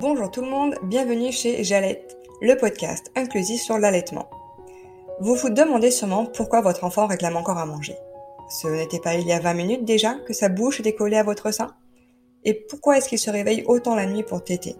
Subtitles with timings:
[0.00, 4.30] Bonjour tout le monde, bienvenue chez Jalette, le podcast inclusif sur l'allaitement.
[5.18, 7.96] Vous vous demandez sûrement pourquoi votre enfant réclame encore à manger.
[8.48, 11.24] Ce n'était pas il y a 20 minutes déjà que sa bouche était collée à
[11.24, 11.74] votre sein?
[12.44, 14.76] Et pourquoi est-ce qu'il se réveille autant la nuit pour téter?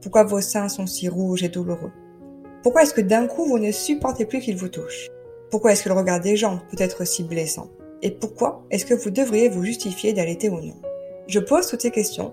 [0.00, 1.90] Pourquoi vos seins sont si rouges et douloureux?
[2.62, 5.08] Pourquoi est-ce que d'un coup vous ne supportez plus qu'il vous touche?
[5.50, 7.68] Pourquoi est-ce que le regard des gens peut être si blessant?
[8.00, 10.80] Et pourquoi est-ce que vous devriez vous justifier d'allaiter ou non?
[11.26, 12.32] Je pose toutes ces questions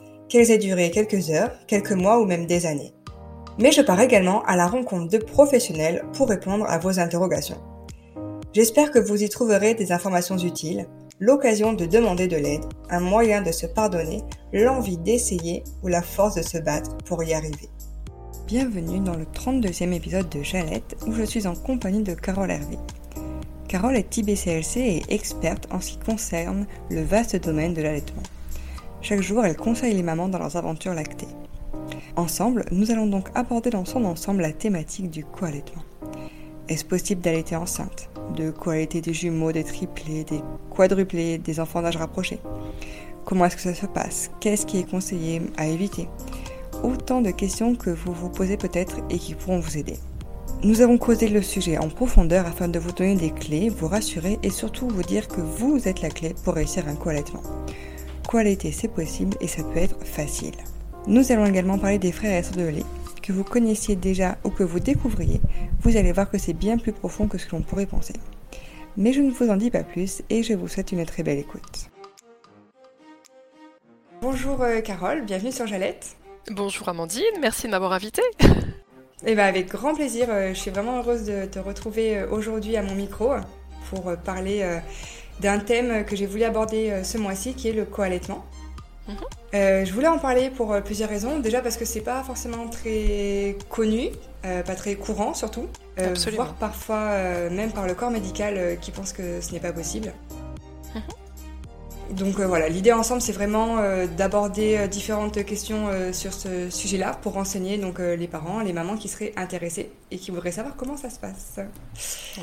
[0.31, 2.93] qu'elles aient duré quelques heures, quelques mois ou même des années.
[3.59, 7.61] Mais je pars également à la rencontre de professionnels pour répondre à vos interrogations.
[8.53, 10.87] J'espère que vous y trouverez des informations utiles,
[11.19, 14.21] l'occasion de demander de l'aide, un moyen de se pardonner,
[14.53, 17.69] l'envie d'essayer ou la force de se battre pour y arriver.
[18.47, 22.77] Bienvenue dans le 32e épisode de Jalette où je suis en compagnie de Carole Hervé.
[23.67, 28.23] Carole est IBCLC et experte en ce qui concerne le vaste domaine de l'allaitement.
[29.03, 31.27] Chaque jour, elle conseille les mamans dans leurs aventures lactées.
[32.15, 35.81] Ensemble, nous allons donc aborder dans son ensemble la thématique du co-allaitement.
[36.69, 38.09] Est-ce possible d'allaiter enceinte?
[38.35, 42.39] De co-allaiter des jumeaux, des triplés, des quadruplés, des enfants d'âge rapproché?
[43.25, 44.29] Comment est-ce que ça se passe?
[44.39, 46.07] Qu'est-ce qui est conseillé à éviter?
[46.83, 49.97] Autant de questions que vous vous posez peut-être et qui pourront vous aider.
[50.63, 54.37] Nous avons causé le sujet en profondeur afin de vous donner des clés, vous rassurer
[54.43, 57.41] et surtout vous dire que vous êtes la clé pour réussir un co-allaitement
[58.39, 60.55] l'été c'est possible et ça peut être facile.
[61.07, 62.85] Nous allons également parler des frères et sœurs de lait,
[63.21, 65.41] que vous connaissiez déjà ou que vous découvriez,
[65.81, 68.13] vous allez voir que c'est bien plus profond que ce que l'on pourrait penser.
[68.97, 71.39] Mais je ne vous en dis pas plus et je vous souhaite une très belle
[71.39, 71.89] écoute.
[74.21, 76.15] Bonjour euh, Carole, bienvenue sur Jalette.
[76.51, 78.21] Bonjour Amandine, merci de m'avoir invitée.
[79.23, 82.75] Eh ben avec grand plaisir, euh, je suis vraiment heureuse de te retrouver euh, aujourd'hui
[82.75, 83.33] à mon micro
[83.91, 84.65] pour parler
[85.41, 88.45] d'un thème que j'ai voulu aborder euh, ce mois-ci, qui est le co-allaitement.
[89.07, 89.15] Mhm.
[89.53, 91.39] Euh, je voulais en parler pour euh, plusieurs raisons.
[91.39, 94.09] Déjà parce que c'est pas forcément très connu,
[94.43, 95.67] pas très courant surtout,
[96.33, 100.13] voire parfois même par le corps médical qui pense que ce n'est pas possible.
[100.95, 101.01] Mhm.
[102.13, 107.17] Donc euh, voilà, l'idée ensemble, c'est vraiment euh, d'aborder euh, différentes questions sur ce sujet-là
[107.21, 110.97] pour renseigner donc les parents, les mamans qui seraient intéressés et qui voudraient savoir comment
[110.97, 111.59] ça se passe.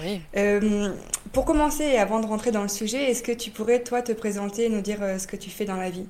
[0.02, 0.20] Oui.
[1.32, 4.12] pour commencer et avant de rentrer dans le sujet, est-ce que tu pourrais toi te
[4.12, 6.06] présenter et nous dire ce que tu fais dans la vie?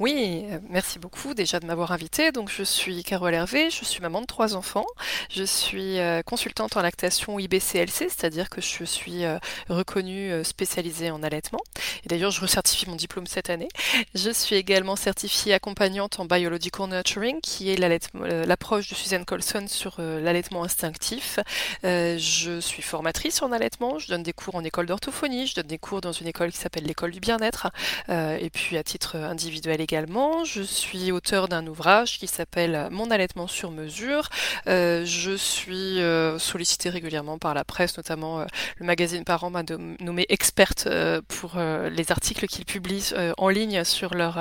[0.00, 2.32] Oui, euh, merci beaucoup déjà de m'avoir invité.
[2.32, 4.86] Donc je suis Carole Hervé, je suis maman de trois enfants.
[5.30, 9.38] Je suis euh, consultante en lactation IBCLC, c'est-à-dire que je suis euh,
[9.68, 11.60] reconnue spécialisée en allaitement.
[12.04, 13.68] Et d'ailleurs, je recertifie mon diplôme cette année.
[14.16, 20.00] Je suis également certifiée accompagnante en biological nurturing, qui est l'approche de Suzanne Colson sur
[20.00, 21.38] l'allaitement instinctif.
[21.82, 25.78] Je suis formatrice en allaitement, je donne des cours en école d'orthophonie, je donne des
[25.78, 27.68] cours dans une école qui s'appelle l'école du bien-être,
[28.08, 30.44] et puis à titre individuel également.
[30.44, 34.30] Je suis auteur d'un ouvrage qui s'appelle Mon allaitement sur mesure.
[34.66, 38.46] Euh, je suis euh, sollicitée régulièrement par la presse, notamment euh,
[38.78, 39.62] le magazine Parents m'a
[40.00, 40.88] nommé experte
[41.28, 44.38] pour les articles qu'ils publient en ligne sur leur,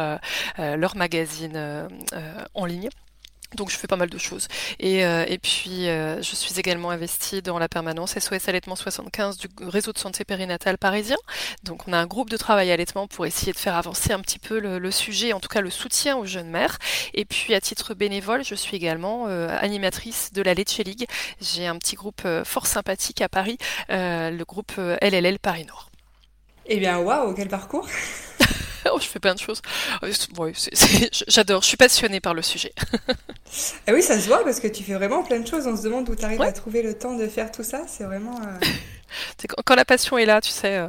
[0.57, 1.87] leur magazine
[2.53, 2.89] en ligne.
[3.55, 4.47] Donc je fais pas mal de choses.
[4.79, 9.47] Et, euh, puis euh, je suis également investie dans la permanence SOS Allaitement 75 du
[9.61, 11.17] réseau de santé périnatale parisien.
[11.63, 14.39] Donc on a un groupe de travail allaitement pour essayer de faire avancer un petit
[14.39, 16.77] peu le, sujet, en tout cas le soutien aux jeunes mères.
[17.13, 21.07] Et puis à titre bénévole, je suis également euh, animatrice de la Leche League.
[21.41, 23.57] J'ai un petit groupe fort sympathique à Paris,
[23.89, 25.89] le groupe LLL Paris Nord.
[26.65, 27.87] Eh bien waouh, quel parcours
[28.99, 29.61] je fais plein de choses.
[31.27, 32.73] J'adore, je suis passionnée par le sujet.
[33.87, 35.67] ah oui, ça se voit parce que tu fais vraiment plein de choses.
[35.67, 37.81] On se demande où tu arrives à trouver le temps de faire tout ça.
[37.87, 38.39] C'est vraiment.
[38.41, 40.77] Euh, quand, la passion est là, tu sais.
[40.77, 40.87] Euh,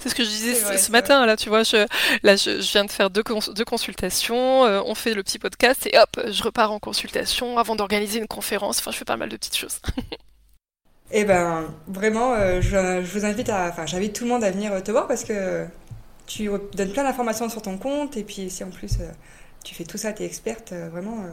[0.00, 1.26] c'est ce que je disais ce, matin.
[1.26, 1.86] Là, tu vois, je,
[2.22, 3.24] là, je, viens de faire deux,
[3.54, 4.64] deux consultations.
[4.64, 8.28] Euh, on fait le petit podcast et hop, je repars en consultation avant d'organiser une
[8.28, 8.78] conférence.
[8.78, 9.80] Enfin, je fais pas mal de petites choses.
[11.14, 14.82] Eh ben, vraiment, je, je, vous invite à, enfin, j'invite tout le monde à venir
[14.82, 15.66] te voir parce que
[16.26, 19.10] tu donnes plein d'informations sur ton compte et puis si en plus euh,
[19.64, 21.32] tu fais tout ça, tu es experte, euh, vraiment, euh,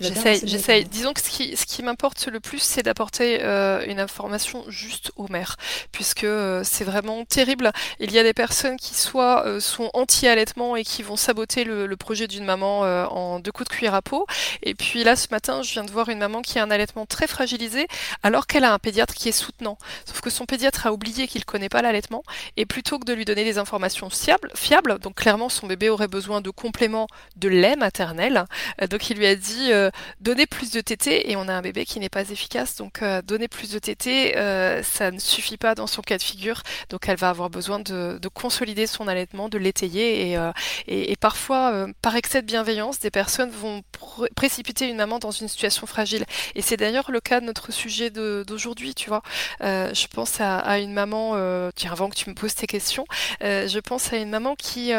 [0.00, 0.84] J'essaye, j'essaye.
[0.84, 5.12] Disons que ce qui, ce qui m'importe le plus, c'est d'apporter euh, une information juste
[5.16, 5.56] aux mères,
[5.92, 7.70] puisque euh, c'est vraiment terrible.
[8.00, 11.86] Il y a des personnes qui soit euh, sont anti-allaitement et qui vont saboter le,
[11.86, 14.26] le projet d'une maman en deux coups de cuillère à peau.
[14.62, 17.06] Et puis là, ce matin, je viens de voir une maman qui a un allaitement
[17.06, 17.86] très fragilisé,
[18.22, 19.78] alors qu'elle a un pédiatre qui est soutenant.
[20.04, 22.22] Sauf que son pédiatre a oublié qu'il connaît pas l'allaitement,
[22.56, 26.08] et plutôt que de lui donner des informations fiables, fiables, donc clairement son bébé aurait
[26.08, 27.06] besoin de compléments
[27.36, 28.44] de lait maternel,
[28.90, 29.70] donc il lui a dit
[30.20, 32.76] donner plus de tétés et on a un bébé qui n'est pas efficace.
[32.76, 36.22] Donc euh, donner plus de tétés, euh, ça ne suffit pas dans son cas de
[36.22, 36.62] figure.
[36.90, 40.38] Donc elle va avoir besoin de, consolider son allaitement, de l'étayer et,
[40.86, 43.82] et, parfois par excès de bienveillance, des personnes vont
[44.34, 46.24] précipiter une maman dans une situation fragile.
[46.54, 49.22] Et c'est d'ailleurs le cas de notre sujet d'aujourd'hui, tu vois.
[49.60, 51.32] je pense à, une maman,
[51.74, 53.04] tiens avant que tu me poses tes questions,
[53.40, 54.92] je pense à une maman qui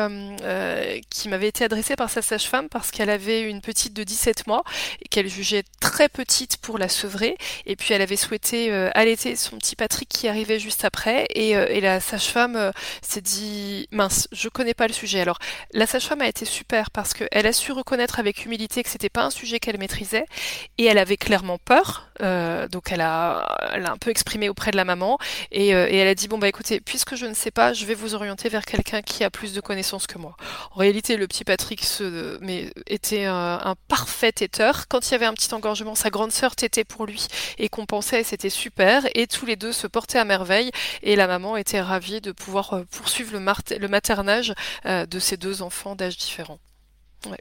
[1.10, 4.64] qui m'avait été adressée par sa sage-femme parce qu'elle avait une petite de 17 mois
[5.10, 7.38] qu'elle jugeait très petite pour la sevrer.
[7.66, 11.28] Et puis elle avait souhaité euh, allaiter son petit Patrick qui arrivait juste après.
[11.34, 12.72] Et, euh, la sage-femme euh,
[13.02, 15.20] s'est dit mince, je connais pas le sujet.
[15.20, 15.40] Alors
[15.74, 19.24] la sage-femme a été super parce qu'elle a su reconnaître avec humilité que c'était pas
[19.24, 20.26] un sujet qu'elle maîtrisait
[20.78, 22.10] et elle avait clairement peur.
[22.72, 25.18] donc elle a, un peu exprimé auprès de la maman
[25.52, 28.16] et, elle a dit bon bah écoutez, puisque je ne sais pas, je vais vous
[28.16, 30.36] orienter vers quelqu'un qui a plus de connaissances que moi.
[30.72, 31.84] En réalité, le petit Patrick
[32.42, 34.32] mais était un, parfait
[34.88, 37.28] quand il y avait un petit engorgement, sa grande sœur tétait pour lui
[37.58, 39.04] et compensait, c'était super.
[39.16, 40.72] Et tous les deux se portaient à merveille.
[41.02, 44.54] Et la maman était ravie de pouvoir euh, poursuivre le, maternage
[44.86, 46.60] euh, de ces deux enfants d'âge différents.
[47.26, 47.38] Ouais.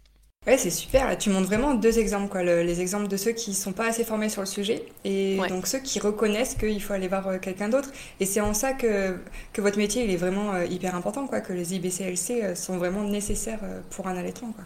[0.47, 1.17] Ouais, c'est super.
[1.19, 2.43] tu montres vraiment deux exemples, quoi.
[2.43, 5.79] les exemples de ceux qui sont pas assez formés sur le sujet et donc ceux
[5.79, 7.91] qui reconnaissent qu'il faut aller voir euh, quelqu'un d'autre.
[8.19, 9.17] Et c'est en ça que,
[9.53, 11.41] que votre métier il est vraiment hyper important, quoi.
[11.41, 13.61] Que les IBCLC sont vraiment nécessaires
[13.91, 14.65] pour un allaitement, quoi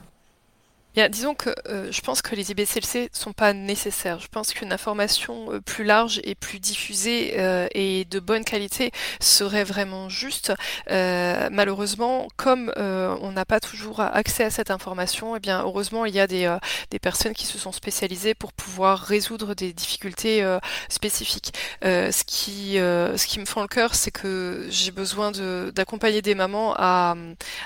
[1.11, 4.19] disons que euh, je pense que les IBCLC sont pas nécessaires.
[4.19, 8.93] Je pense qu'une information euh, plus large et plus diffusée euh, et de bonne qualité
[9.21, 10.53] serait vraiment juste.
[10.89, 16.21] malheureusement, comme on n'a pas toujours accès à cette information, eh bien heureusement il y
[16.21, 20.45] a des, personnes qui se sont spécialisées pour pouvoir résoudre des difficultés
[20.89, 21.53] spécifiques.
[21.83, 25.33] ce qui ce qui me fend le cœur, c'est que j'ai besoin
[25.73, 27.15] d'accompagner des mamans à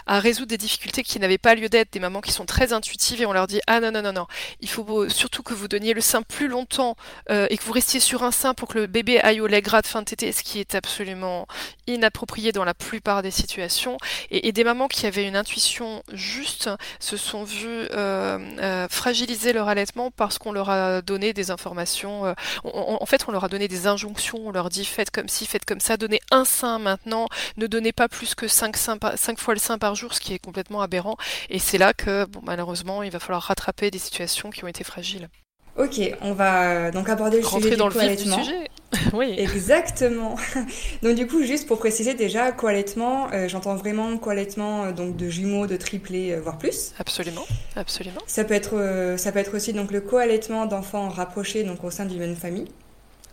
[0.06, 3.33] résoudre des difficultés qui n'avaient pas lieu d'être, des mamans qui sont très intuitives on
[3.33, 4.27] leur dit ah non non non non,
[4.61, 6.97] il faut surtout que vous donniez le sein plus longtemps
[7.31, 9.63] euh, et que vous restiez sur un sein pour que le bébé aille au lait
[9.63, 11.47] gras de fin de tétée, ce qui est absolument
[11.87, 13.97] inapproprié dans la plupart des situations.
[14.31, 16.69] Et, des mamans qui avaient une intuition juste
[16.99, 22.35] se sont vues euh, euh, fragiliser leur allaitement parce qu'on leur a donné des informations.
[22.65, 24.39] en fait, on leur a donné des injonctions.
[24.45, 27.93] On leur dit faites comme ci, faites comme ça, donnez un sein maintenant, ne donnez
[27.93, 31.17] pas plus que 5, 5 fois le sein par jour, ce qui est complètement aberrant.
[31.49, 34.85] Et c'est là que, bon, malheureusement, il va falloir rattraper des situations qui ont été
[34.85, 35.29] fragiles.
[35.77, 38.71] Ok, on va donc aborder le sujet dans du le vif du sujet.
[39.12, 39.35] oui.
[39.39, 40.37] Exactement.
[41.03, 45.29] donc du coup, juste pour préciser déjà, co-allaitement, euh, j'entends vraiment co-allaitement euh, donc de
[45.29, 46.93] jumeaux, de triplés, euh, voire plus.
[46.99, 47.47] Absolument,
[47.77, 48.21] absolument.
[48.27, 52.05] Ça peut être, ça peut être aussi donc le co-allaitement d'enfants rapprochés donc au sein
[52.05, 52.69] d'une même famille.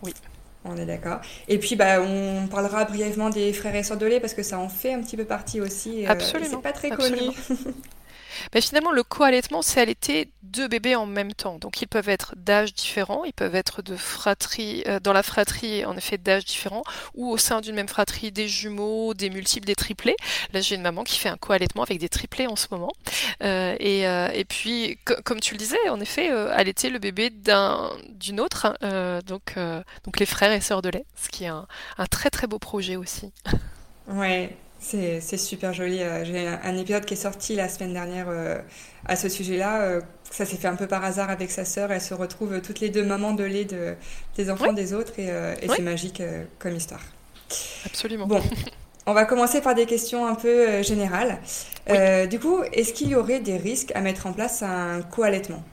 [0.03, 0.13] Oui.
[0.65, 1.21] On est d'accord.
[1.47, 4.59] Et puis, bah, on parlera brièvement des frères et sœurs de lait parce que ça
[4.59, 6.05] en fait un petit peu partie aussi.
[6.05, 6.49] Absolument.
[6.49, 7.31] c'est pas très connu.
[8.53, 11.57] Mais finalement, le co-allaitement, c'est allaiter deux bébés en même temps.
[11.59, 15.85] Donc ils peuvent être d'âge différents, ils peuvent être de fratrie, euh, dans la fratrie,
[15.85, 16.83] en effet, d'âge différents,
[17.15, 20.15] ou au sein d'une même fratrie, des jumeaux, des multiples, des triplés.
[20.53, 22.93] Là, j'ai une maman qui fait un co-allaitement avec des triplés en ce moment.
[23.43, 27.91] Euh, et, euh, et, puis, comme tu le disais, en effet, allaiter le bébé d'un,
[28.09, 28.73] d'une autre,
[29.25, 29.55] donc,
[30.03, 31.67] donc les frères et sœurs de lait, ce qui est un,
[31.97, 33.31] un très très beau projet aussi.
[34.07, 36.01] Ouais, c'est, super joli.
[36.01, 38.57] Euh, j'ai un, épisode qui est sorti la semaine dernière euh,
[39.05, 39.81] à ce sujet-là.
[39.81, 41.91] Euh, ça s'est fait un peu par hasard avec sa sœur.
[41.91, 43.95] Elles se retrouvent toutes les deux mamans de lait de,
[44.35, 45.29] des enfants des autres et,
[45.67, 46.21] c'est magique
[46.59, 47.01] comme histoire.
[47.85, 48.27] Absolument.
[48.27, 48.41] Bon,
[49.05, 51.39] on va commencer par des questions un peu générales.
[52.29, 55.63] du coup, est-ce qu'il y aurait des risques à mettre en place un co-allaitement?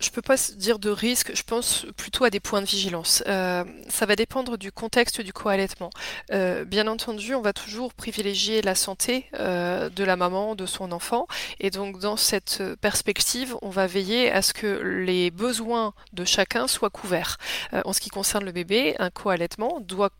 [0.00, 3.22] Je peux pas dire de risque, je pense plutôt à des points de vigilance.
[3.26, 5.90] Euh, ça va dépendre du contexte du co-allaitement.
[6.32, 10.92] Euh, bien entendu, on va toujours privilégier la santé euh, de la maman, de son
[10.92, 11.26] enfant,
[11.60, 16.66] et donc dans cette perspective, on va veiller à ce que les besoins de chacun
[16.66, 17.36] soient couverts.
[17.84, 20.10] en ce qui concerne le bébé, un co-allaitement doit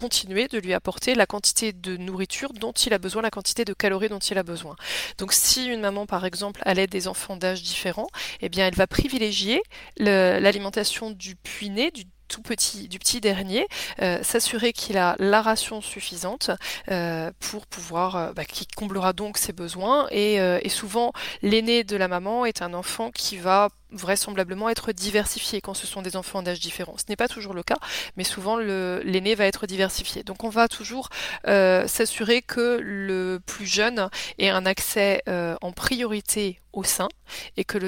[0.00, 3.74] continuer de lui apporter la quantité de nourriture dont il a besoin, la quantité de
[3.74, 4.76] calories dont il a besoin.
[5.18, 8.08] Donc si une maman par exemple allait des enfants d'âge différents,
[8.40, 9.62] eh bien elle va privilégier
[9.98, 13.66] l'alimentation du puiné, du tout petit, du petit dernier,
[14.00, 16.50] euh, s'assurer qu'il a la ration suffisante
[16.90, 20.06] euh, pour pouvoir, euh, bah, qui comblera donc ses besoins.
[20.10, 25.60] Et, et souvent, l'aîné de la maman est un enfant qui va vraisemblablement être diversifié
[25.60, 26.94] quand ce sont des enfants d'âge différent.
[26.96, 27.78] Ce n'est pas toujours le cas,
[28.16, 30.22] mais souvent l'aîné va être diversifié.
[30.22, 31.08] Donc on va toujours
[31.46, 37.08] euh, s'assurer que le plus jeune ait un accès euh, en priorité au sein
[37.56, 37.78] et que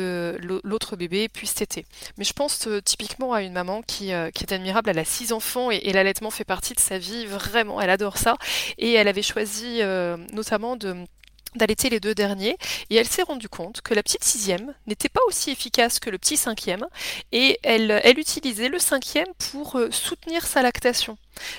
[0.65, 1.85] l'autre bébé puisse téter.
[2.19, 5.71] Mais je pense euh, typiquement à une maman qui, est admirable, elle a six enfants
[5.71, 8.37] et, et l'allaitement fait partie de sa vie, vraiment, elle adore ça.
[8.79, 9.81] Et elle avait choisi
[10.33, 10.97] notamment de
[11.55, 12.57] d'allaiter les deux derniers,
[12.91, 16.19] et elle s'est rendue compte que la petite sixième n'était pas aussi efficace que le
[16.19, 16.87] petit cinquième,
[17.33, 21.17] et elle, elle utilisait le cinquième pour euh, soutenir sa lactation.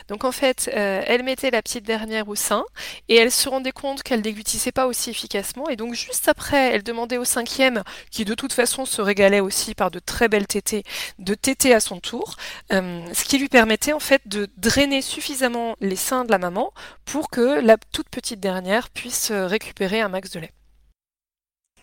[0.08, 2.64] Donc en fait, euh, elle mettait la petite dernière au sein
[3.10, 5.70] et elle se rendait compte qu'elle déglutissait pas aussi efficacement.
[5.70, 9.76] Et donc juste après, elle demandait au cinquième, qui de toute façon se régalait aussi
[9.76, 10.84] par de très belles tétées,
[11.20, 12.36] de téter à son tour,
[12.72, 16.74] euh, ce qui lui permettait en fait de drainer suffisamment les seins de la maman
[17.06, 20.52] pour que la toute petite dernière puisse euh, récupérer un max de lait.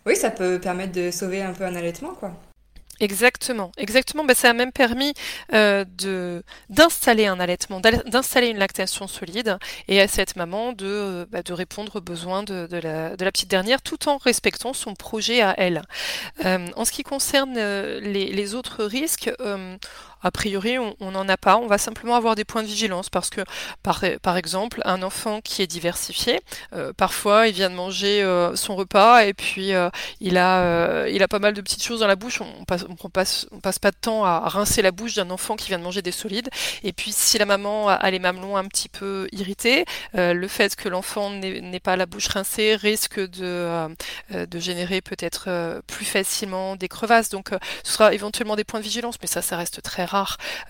[0.06, 2.32] Oui, ça peut permettre de sauver un peu un allaitement, quoi.
[3.00, 4.24] Exactement, exactement.
[4.24, 5.14] Bah, ça a même permis
[5.54, 11.42] euh, de d'installer un allaitement, d'installer une lactation solide, et à cette maman de, bah,
[11.42, 14.94] de répondre aux besoins de, de, la, de la petite dernière, tout en respectant son
[14.94, 15.82] projet à elle.
[16.44, 19.76] Euh, en ce qui concerne euh, les, les, autres risques, euh,
[20.22, 21.56] a priori, on n'en a pas.
[21.56, 23.40] On va simplement avoir des points de vigilance parce que,
[23.82, 26.40] par, exemple, un enfant qui est diversifié,
[26.74, 29.88] euh, parfois il vient de manger euh, son repas et puis euh,
[30.20, 32.40] il, a, pas mal de petites choses dans la bouche.
[32.40, 35.84] On passe, passe, pas de temps à rincer la bouche d'un enfant qui vient de
[35.84, 36.50] manger des solides.
[36.82, 39.84] Et puis, si la maman a les mamelons un petit peu irrités,
[40.14, 43.88] le fait que l'enfant n'ait pas la bouche rincée risque de,
[44.30, 47.30] de générer peut-être plus facilement des crevasses.
[47.30, 47.50] Donc,
[47.84, 50.04] ce sera éventuellement des points de vigilance, mais ça, ça reste très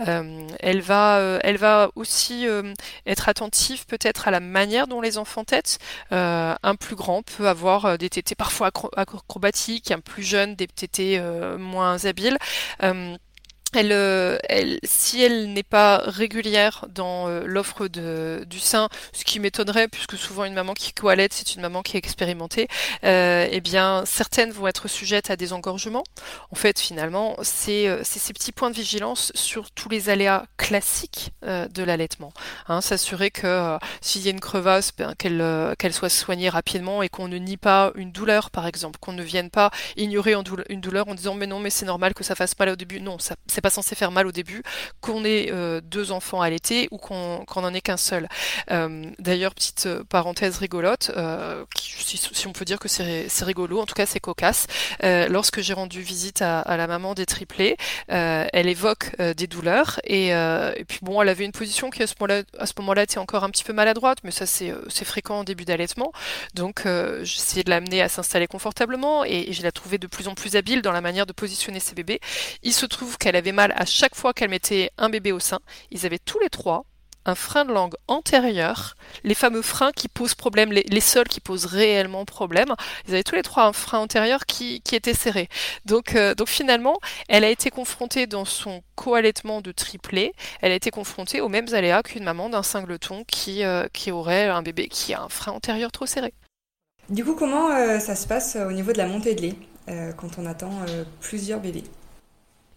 [0.01, 2.75] Euh, elle va, euh, elle va aussi euh,
[3.07, 5.79] être attentive peut-être à la manière dont les enfants têtent.
[6.11, 11.21] un plus grand peut avoir des tétés parfois acrobatiques, un plus jeune des tétés
[11.59, 12.39] moins habiles.
[13.73, 19.39] Elle, euh, elle, si elle n'est pas régulière dans euh, l'offre du sein, ce qui
[19.39, 22.67] m'étonnerait puisque souvent une maman qui coalette c'est une maman qui est expérimentée,
[23.05, 26.03] euh, eh bien certaines vont être sujettes à des engorgements.
[26.51, 31.33] En fait, finalement, c'est euh, ces petits points de vigilance sur tous les aléas classiques
[31.43, 32.33] de l'allaitement.
[32.69, 37.09] Hein, S'assurer que s'il y a une crevasse, ben, qu'elle qu'elle soit soignée rapidement et
[37.09, 40.35] qu'on ne nie pas une douleur, par exemple, qu'on ne vienne pas ignorer
[40.69, 43.01] une douleur en disant mais non mais c'est normal que ça fasse mal au début.
[43.01, 44.63] Non, ça pas censé faire mal au début,
[45.01, 48.29] qu'on ait euh, deux enfants l'été ou qu'on n'en ait qu'un seul.
[48.71, 51.11] Euh, d'ailleurs, petite euh, parenthèse rigolote,
[51.77, 54.67] si, on peut dire que c'est rigolo, en tout cas c'est cocasse.
[55.03, 57.77] lorsque j'ai rendu visite à, la maman des triplés,
[58.09, 60.33] elle évoque des douleurs et,
[60.89, 62.15] puis bon, elle avait une position qui à ce
[62.79, 66.13] moment-là était encore un petit peu maladroite, mais ça c'est fréquent en début d'allaitement.
[66.55, 66.83] Donc
[67.23, 70.57] j'essayais de l'amener à s'installer confortablement et, et je la trouvais de plus en plus
[70.57, 72.21] habile dans la manière de positionner ses bébés.
[72.63, 75.61] Il se trouve qu'elle avait mal à chaque fois qu'elle mettait un bébé au sein.
[75.91, 76.85] Ils avaient tous les trois
[77.27, 81.67] un frein de langue antérieur, les fameux freins qui posent problème, les, seuls qui posent
[81.67, 82.75] réellement problème.
[83.07, 85.49] Ils avaient tous les trois un frein antérieur qui, était serré.
[85.85, 90.75] Donc, euh, donc finalement, elle a été confrontée dans son coallaitement de triplé, elle a
[90.75, 94.89] été confrontée aux mêmes aléas qu'une maman d'un singleton qui, euh, qui aurait un bébé
[94.89, 96.35] qui a un frein antérieur trop serré.
[97.09, 99.55] Du coup, comment euh, ça se passe au niveau de la montée de lait
[100.17, 100.71] quand on attend
[101.21, 101.83] plusieurs bébés?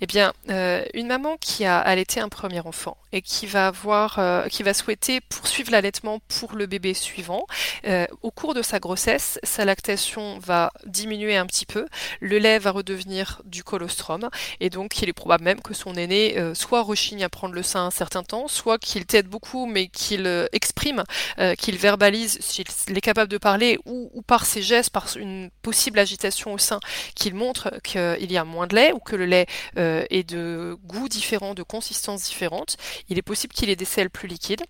[0.01, 4.19] Eh bien, euh, une maman qui a allaité un premier enfant et qui va avoir,
[4.19, 7.45] euh, qui va souhaiter poursuivre l'allaitement pour le bébé suivant,
[7.87, 11.85] euh, au cours de sa grossesse, sa lactation va diminuer un petit peu,
[12.19, 16.35] le lait va redevenir du colostrum et donc il est probable même que son aîné
[16.53, 20.47] soit rechigne à prendre le sein un certain temps, soit qu'il t'aide beaucoup mais qu'il
[20.51, 21.03] exprime,
[21.57, 22.65] qu'il verbalise s'il
[22.97, 26.79] est capable de parler ou, ou, par ses gestes, par une possible agitation au sein,
[27.15, 29.45] qu'il montre qu'il y a moins de lait ou que le lait
[29.83, 32.77] euh, et de goûts différents, de consistances différentes.
[33.09, 34.63] Il est possible qu'il ait des selles plus liquides.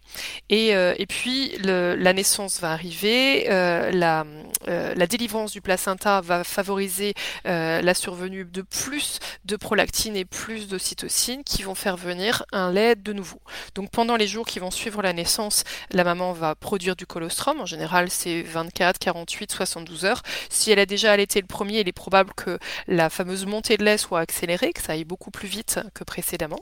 [0.50, 4.26] Et, euh, et puis la naissance va arriver, euh, la,
[4.68, 7.14] la délivrance du placenta va favoriser
[7.46, 12.96] la survenue de plus de prolactine et plus d'ocytocine qui vont faire venir un lait
[12.96, 13.42] de nouveau.
[13.76, 17.60] Donc pendant les jours qui vont suivre la naissance, la maman va produire du colostrum.
[17.60, 20.22] En général, c'est 24, 48, 72 heures.
[20.50, 23.84] Si elle a déjà allaité le premier, il est probable que la fameuse montée de
[23.84, 26.60] lait soit accélérée, que ça aille beaucoup plus vite que précédemment.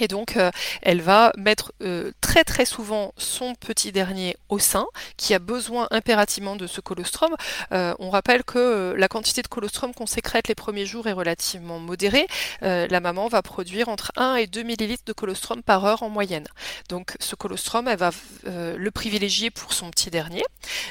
[0.00, 0.50] Et donc, euh,
[0.82, 4.86] elle va mettre euh, très très souvent son petit dernier au sein,
[5.16, 7.34] qui a besoin impérativement de ce colostrum.
[7.72, 11.78] Euh, on rappelle que la quantité de colostrum qu'on sécrète les premiers jours est relativement
[11.78, 12.26] modérée.
[12.60, 16.46] la maman va produire entre 1 et 2 millilitres de colostrum par heure en moyenne.
[16.88, 18.10] Donc, ce colostrum, elle va
[18.44, 20.44] le privilégier pour son petit dernier.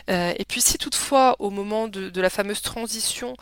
[0.07, 3.35] et puis, si toutefois, au moment de, la fameuse transition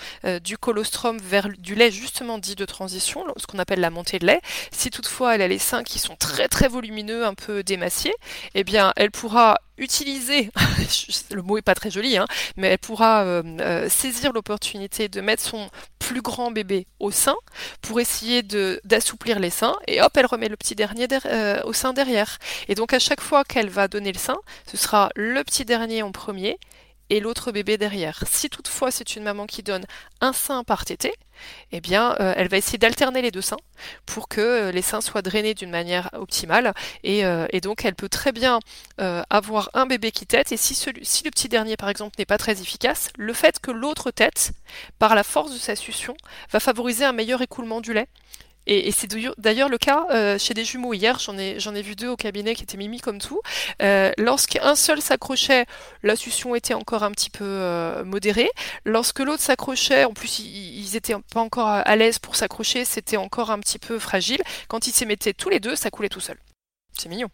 [0.44, 4.28] du colostrum vers du lait justement dit de transition, ce qu'on appelle la montée de
[4.28, 4.42] lait,
[4.72, 8.14] si toutefois elle a les seins qui sont très très volumineux, un peu démaciés,
[8.56, 10.52] eh bien elle pourra utiliser,
[11.32, 15.22] le mot est pas très joli, hein, mais elle pourra euh, euh, saisir l'opportunité de
[15.22, 17.36] mettre son plus grand bébé au sein
[17.82, 18.44] pour essayer
[18.84, 22.38] d'assouplir les seins et hop elle remet le petit dernier euh, au sein derrière.
[22.68, 24.38] Et donc à chaque fois qu'elle va donner le sein,
[24.70, 26.60] ce sera le petit dernier en premier
[27.10, 28.24] et l'autre bébé derrière.
[28.30, 29.86] Si toutefois c'est une maman qui donne
[30.22, 31.14] un sein par tété,
[31.72, 33.58] eh bien, euh, elle va essayer d'alterner les deux seins
[34.06, 36.74] pour que euh, les seins soient drainés d'une manière optimale.
[37.04, 38.60] Et, euh, donc, elle peut très bien
[39.30, 40.52] avoir un bébé qui tète.
[40.52, 44.12] Et si, le petit dernier, par exemple, n'est pas très efficace, le fait que l'autre
[44.12, 44.52] tète,
[45.00, 46.16] par la force de sa succion,
[46.52, 48.08] va favoriser un meilleur écoulement du lait.
[48.68, 50.94] Et, c'est d'ailleurs le cas euh, chez des jumeaux.
[50.94, 53.42] Hier, j'en ai, j'en ai vu deux au cabinet qui étaient mimi comme tout.
[53.82, 55.66] Euh, Lorsqu'un seul s'accrochait,
[56.04, 58.50] la succion était encore un petit peu euh, modérée.
[58.86, 63.18] Lorsque l'autre s'accrochait, en plus ils, ils étaient pas encore à l'aise pour s'accrocher, c'était
[63.18, 64.42] encore un petit peu fragile.
[64.68, 66.38] Quand ils se mettaient tous les deux, ça coulait tout seul.
[66.98, 67.30] C'est mignon.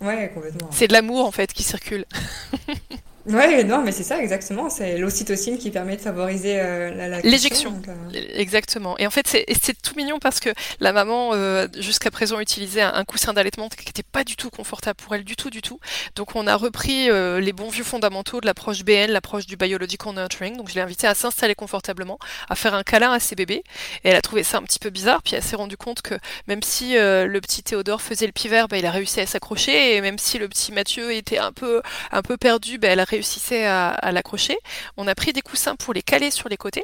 [0.00, 0.68] Ouais, complètement.
[0.70, 2.04] C'est de l'amour en fait qui circule.
[3.28, 4.70] Ouais, non, mais c'est ça exactement.
[4.70, 7.74] C'est l'ocytocine qui permet de favoriser euh, la l'éjection.
[7.88, 8.20] Euh.
[8.34, 8.96] Exactement.
[8.98, 13.04] Et en fait, c'est tout mignon parce que la maman euh, jusqu'à présent utilisait un,
[13.04, 15.80] coussin d'allaitement qui n'était pas du tout confortable pour elle, du tout, du tout.
[16.14, 20.56] Donc on a repris les bons vieux fondamentaux de l'approche BN, l'approche du biological nurturing.
[20.56, 22.18] Donc je l'ai invitée à s'installer confortablement,
[22.48, 23.64] à faire un câlin à ses bébés.
[24.04, 25.22] Et elle a trouvé ça un petit peu bizarre.
[25.22, 26.14] Puis elle s'est rendue compte que
[26.46, 29.96] même si le petit Théodore faisait le pivert, bah, il a réussi à s'accrocher.
[29.96, 33.04] Et même si le petit Mathieu était un peu un peu perdu, bah, elle a
[33.16, 34.56] réussissait à, l'accrocher.
[34.96, 36.82] On a pris des coussins pour les caler sur les côtés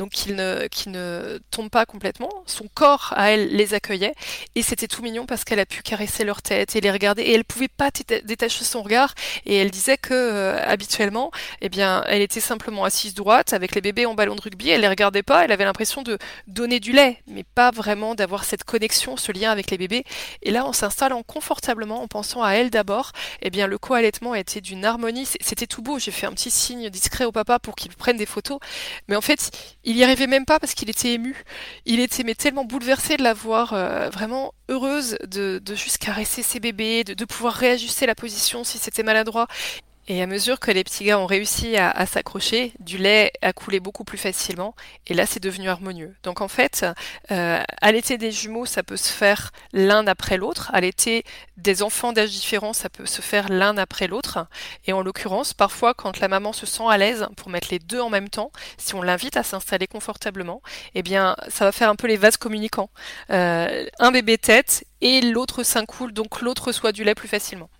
[0.00, 2.30] donc qu'il ne, qu'il ne tombe pas complètement.
[2.46, 4.14] Son corps à elle les accueillait.
[4.54, 7.22] Et c'était tout mignon parce qu'elle a pu caresser leur tête et les regarder.
[7.22, 7.90] Et elle pouvait pas
[8.24, 9.14] détacher son regard.
[9.44, 11.30] Et elle disait que euh, habituellement,
[11.60, 14.80] eh bien, elle était simplement assise droite avec les bébés en ballon de rugby, elle
[14.80, 16.16] les regardait pas, elle avait l'impression de
[16.46, 20.04] donner du lait, mais pas vraiment d'avoir cette connexion, ce lien avec les bébés.
[20.42, 24.62] Et là, en s'installant confortablement, en pensant à elle d'abord, eh bien, le co-allaitement était
[24.62, 25.98] d'une harmonie, c'était tout beau.
[25.98, 28.58] J'ai fait un petit signe discret au papa pour qu'il prenne des photos,
[29.08, 29.50] mais en fait,
[29.96, 31.44] y arrivait même pas parce qu'il était ému.
[31.86, 37.04] Il était tellement bouleversé de la voir euh, vraiment heureuse de, juste caresser ses bébés,
[37.04, 39.46] de pouvoir réajuster la position si c'était maladroit.
[40.08, 43.78] Et à mesure que les petits gars ont réussi à, s'accrocher, du lait a coulé
[43.78, 44.74] beaucoup plus facilement.
[45.06, 46.16] Et là, c'est devenu harmonieux.
[46.24, 46.84] Donc en fait,
[47.30, 50.70] euh, allaiter des jumeaux, ça peut se faire l'un après l'autre.
[50.72, 51.24] Allaiter
[51.58, 54.46] des enfants d'âge différent, ça peut se faire l'un après l'autre.
[54.86, 58.00] Et en l'occurrence, parfois, quand la maman se sent à l'aise pour mettre les deux
[58.00, 60.60] en même temps, si on l'invite à s'installer confortablement,
[60.94, 62.90] eh bien, ça va faire un peu les vases communicants.
[63.30, 67.70] Euh, un bébé tête et l'autre s'incoule, donc l'autre reçoit du lait plus facilement.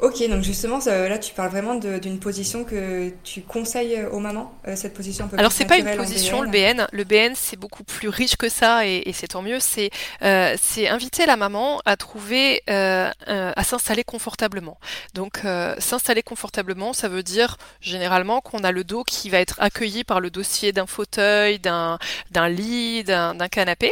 [0.00, 4.76] Ok, donc justement, là, tu parles vraiment d'une position que tu conseilles aux mamans, euh,
[4.76, 6.86] cette position un peu Alors, c'est pas une position, le BN.
[6.92, 9.58] Le BN, c'est beaucoup plus riche que ça, et, et c'est tant mieux.
[9.58, 9.90] C'est
[10.22, 10.56] euh,
[10.88, 14.78] inviter la maman à trouver, euh, euh à s'installer confortablement.
[15.14, 19.56] Donc, euh, s'installer confortablement, ça veut dire généralement qu'on a le dos qui va être
[19.58, 21.98] accueilli par le dossier d'un fauteuil, d'un
[22.48, 23.90] lit, d'un canapé.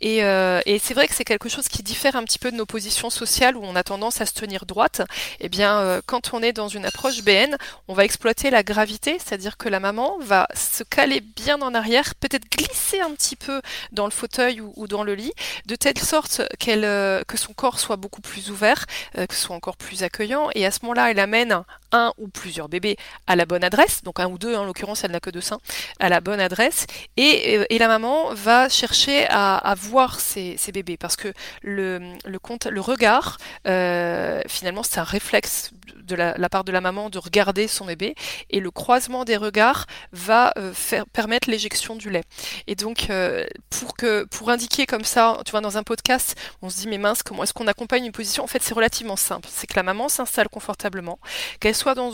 [0.00, 2.66] Et, et c'est vrai que c'est quelque chose qui diffère un petit peu de nos
[2.66, 5.02] positions sociales où on a tendance à se tenir droite.
[5.40, 7.56] Et eh bien, euh, quand on est dans une approche BN,
[7.88, 12.14] on va exploiter la gravité, c'est-à-dire que la maman va se caler bien en arrière,
[12.16, 15.32] peut-être glisser un petit peu dans le fauteuil ou, dans le lit,
[15.64, 18.84] de telle sorte euh, que son corps soit beaucoup plus ouvert,
[19.16, 22.28] euh, que ce soit encore plus accueillant, et à ce moment-là, elle amène un ou
[22.28, 22.96] plusieurs bébés
[23.26, 25.60] à la bonne adresse, donc un ou deux, en l'occurrence elle n'a que deux seins,
[26.00, 31.16] à la bonne adresse, et, et la maman va chercher à, voir ces, bébés, parce
[31.16, 35.72] que le, le, compte, le regard, euh, finalement c'est un réflexe
[36.08, 38.14] de la, part de la maman de regarder son bébé
[38.50, 40.72] et le croisement des regards va euh,
[41.12, 42.24] permettre l'éjection du lait.
[42.66, 46.70] Et donc euh, pour que pour indiquer comme ça, tu vois dans un podcast, on
[46.70, 48.42] se dit mais mince comment est-ce qu'on accompagne une position?
[48.42, 51.18] En fait c'est relativement simple, c'est que la maman s'installe confortablement,
[51.60, 52.12] qu'elle soit dans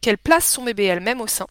[0.00, 1.46] qu'elle place son bébé elle-même au sein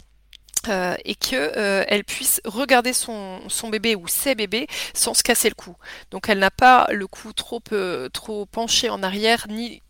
[0.70, 5.50] euh, et que euh, elle puisse regarder son, bébé ou ses bébés sans se casser
[5.50, 5.76] le cou.
[6.12, 8.10] Donc elle n'a pas le cou trop euh,
[8.52, 9.82] penché en arrière ni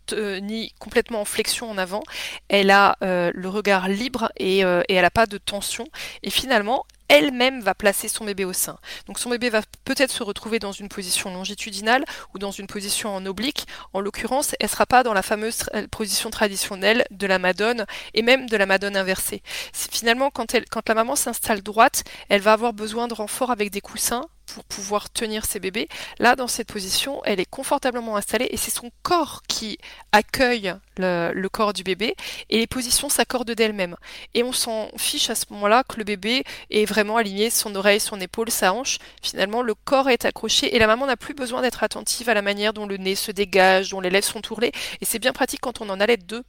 [0.42, 2.02] ni complètement en flexion en avant.
[2.48, 5.86] Elle a le regard libre et, et elle n'a pas de tension.
[6.22, 8.78] Et finalement, elle-même va placer son bébé au sein.
[9.06, 13.14] Donc son bébé va peut-être se retrouver dans une position longitudinale ou dans une position
[13.14, 13.66] en oblique.
[13.92, 18.48] En l'occurrence, elle sera pas dans la fameuse position traditionnelle de la madone et même
[18.48, 19.42] de la madone inversée.
[19.72, 23.80] Finalement, quand, quand la maman s'installe droite, elle va avoir besoin de renfort avec des
[23.80, 25.88] coussins pour pouvoir tenir ses bébés.
[26.18, 29.78] Là, dans cette position, elle est confortablement installée et c'est son corps qui
[30.12, 32.14] accueille le, corps du bébé
[32.50, 33.96] et les positions s'accordent d'elles-mêmes.
[34.34, 38.00] Et on s'en fiche à ce moment-là que le bébé est vraiment aligné, son oreille,
[38.00, 38.98] son épaule, sa hanche.
[39.22, 42.42] Finalement, le corps est accroché et la maman n'a plus besoin d'être attentive à la
[42.42, 44.72] manière dont le nez se dégage, dont les lèvres sont tournées.
[45.00, 46.44] Et c'est bien pratique quand on en allait deux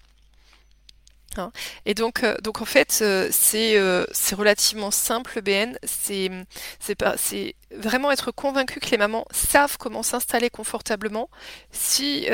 [1.37, 1.51] Hein.
[1.85, 5.77] Et donc, euh, donc en fait, euh, c'est euh, c'est relativement simple le BN.
[5.83, 6.31] C'est
[7.71, 11.29] vraiment être convaincu que les mamans savent comment s'installer confortablement.
[11.71, 12.27] Si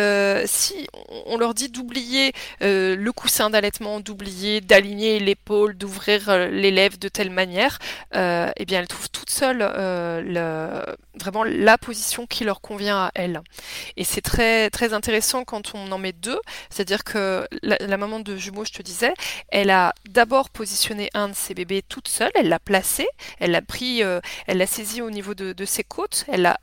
[0.45, 0.87] si
[1.25, 7.29] on leur dit d'oublier le coussin d'allaitement, d'oublier d'aligner l'épaule, d'ouvrir les lèvres de telle
[7.29, 7.79] manière,
[8.13, 10.83] eh bien elles trouvent toutes seules le,
[11.19, 13.41] vraiment la position qui leur convient à elles.
[13.97, 16.39] Et c'est très très intéressant quand on en met deux,
[16.69, 18.95] c'est-à-dire que la, la maman de jumeaux, je te dis
[19.49, 23.07] elle a d'abord positionné un de ses bébés toute seule, elle l'a placé,
[23.39, 26.59] elle l'a pris, euh, elle l'a saisi au niveau de, ses côtes, elle l'a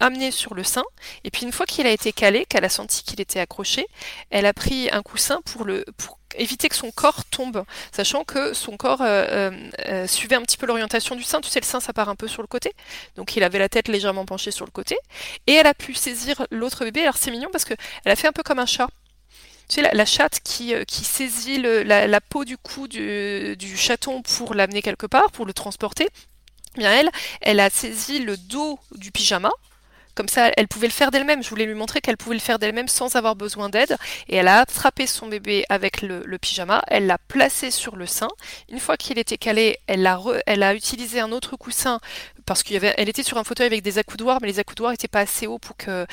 [0.00, 0.82] amené sur le sein,
[1.22, 3.86] et puis une fois qu'il a été calé, qu'elle a senti qu'il était accroché,
[4.30, 8.52] elle a pris un coussin pour le pour éviter que son corps tombe, sachant que
[8.52, 9.50] son corps euh,
[9.86, 11.40] euh, suivait un petit peu l'orientation du sein.
[11.40, 12.72] Tu sais, le sein, ça part un peu sur le côté.
[13.16, 14.96] Donc, il avait la tête légèrement penchée sur le côté.
[15.46, 17.02] Et elle a pu saisir l'autre bébé.
[17.02, 18.88] Alors, c'est mignon parce que elle a fait un peu comme un chat
[19.68, 24.54] tu sais, la, chatte qui, euh, qui saisit la, peau du cou du, chaton pour
[24.54, 26.08] l'amener quelque part, pour le transporter.
[26.76, 29.50] Bien elle, elle a saisi le dos du pyjama,
[30.14, 31.42] comme ça, elle pouvait le faire d'elle-même.
[31.42, 33.96] Je voulais lui montrer qu'elle pouvait le faire d'elle-même sans avoir besoin d'aide.
[34.28, 38.28] Et elle a attrapé son bébé avec le, pyjama, elle l'a placé sur le sein.
[38.68, 42.00] Une fois qu'il était calé, elle a utilisé un autre coussin
[42.46, 45.46] parce qu'elle était sur un fauteuil avec des accoudoirs, mais les accoudoirs n'étaient pas assez
[45.46, 46.06] hauts pour que,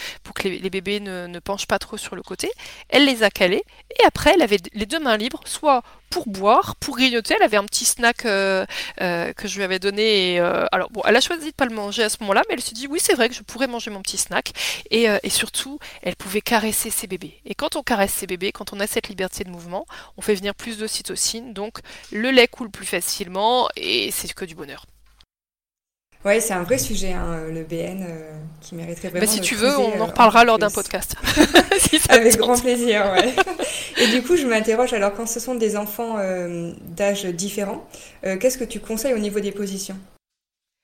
[0.43, 2.49] les, bébés ne, ne, penchent pas trop sur le côté.
[2.89, 3.63] Elle les a calés,
[3.99, 7.35] et après, elle avait les deux mains libres, soit pour boire, pour grignoter.
[7.37, 8.65] Elle avait un petit snack euh,
[9.01, 10.39] euh, que je lui avais donné.
[10.39, 12.61] Euh, alors bon, elle a choisi de pas le manger à ce moment-là, mais elle
[12.61, 14.51] se dit oui, c'est vrai que je pourrais manger mon petit snack.
[14.91, 17.39] Et, surtout, elle pouvait caresser ses bébés.
[17.45, 19.85] Et quand on caresse ses bébés, quand on a cette liberté de mouvement,
[20.17, 21.79] on fait venir plus d'ocytocine, donc
[22.11, 24.85] le lait coule plus facilement et c'est que du bonheur.
[26.25, 29.25] Oui, c'est un vrai sujet, hein, le BN, euh, qui mériterait vraiment.
[29.25, 31.15] Bah, si tu veux, on en euh, reparlera lors d'un podcast.
[32.09, 33.33] Avec grand plaisir, ouais.
[33.97, 37.87] Et du coup, je m'interroge, alors quand ce sont des enfants euh, d'âge différents,
[38.23, 39.97] qu'est-ce que tu conseilles au niveau des positions?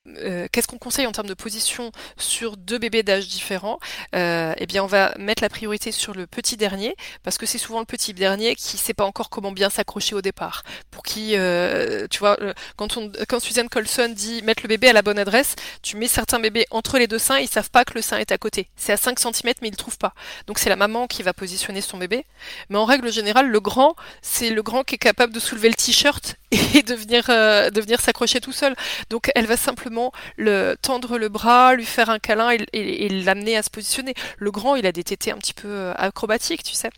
[0.07, 3.79] Euh, qu'est-ce qu'on conseille en termes de position sur deux bébés d'âge différents
[4.13, 7.57] euh, Eh bien, on va mettre la priorité sur le petit dernier parce que c'est
[7.57, 10.63] souvent le petit dernier qui sait pas encore comment bien s'accrocher au départ.
[10.91, 12.37] Pour qui, euh, tu vois,
[12.75, 16.07] quand, on, quand Suzanne Colson dit mettre le bébé à la bonne adresse, tu mets
[16.07, 18.67] certains bébés entre les deux seins, ils savent pas que le sein est à côté.
[18.75, 20.13] C'est à 5 cm, mais ils le trouvent pas.
[20.47, 22.25] Donc c'est la maman qui va positionner son bébé.
[22.69, 25.75] Mais en règle générale, le grand, c'est le grand qui est capable de soulever le
[25.75, 26.35] t-shirt
[26.73, 28.75] et de venir, de venir s'accrocher tout seul.
[29.09, 33.63] Donc elle va simplement le tendre le bras, lui faire un câlin et, l'amener à
[33.63, 34.13] se positionner.
[34.37, 36.89] Le grand, il a des tétés un petit peu euh, acrobatiques, tu sais.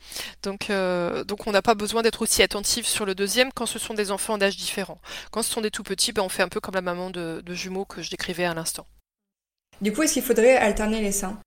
[0.44, 3.80] Donc, euh, donc on n'a pas besoin d'être aussi attentif sur le deuxième quand ce
[3.80, 5.00] sont des enfants d'âge différents.
[5.32, 7.42] Quand ce sont des tout petits, ben, on fait un peu comme la maman de,
[7.50, 8.86] jumeaux que je décrivais à l'instant.
[9.82, 11.40] Du coup, est-ce qu'il faudrait alterner les seins?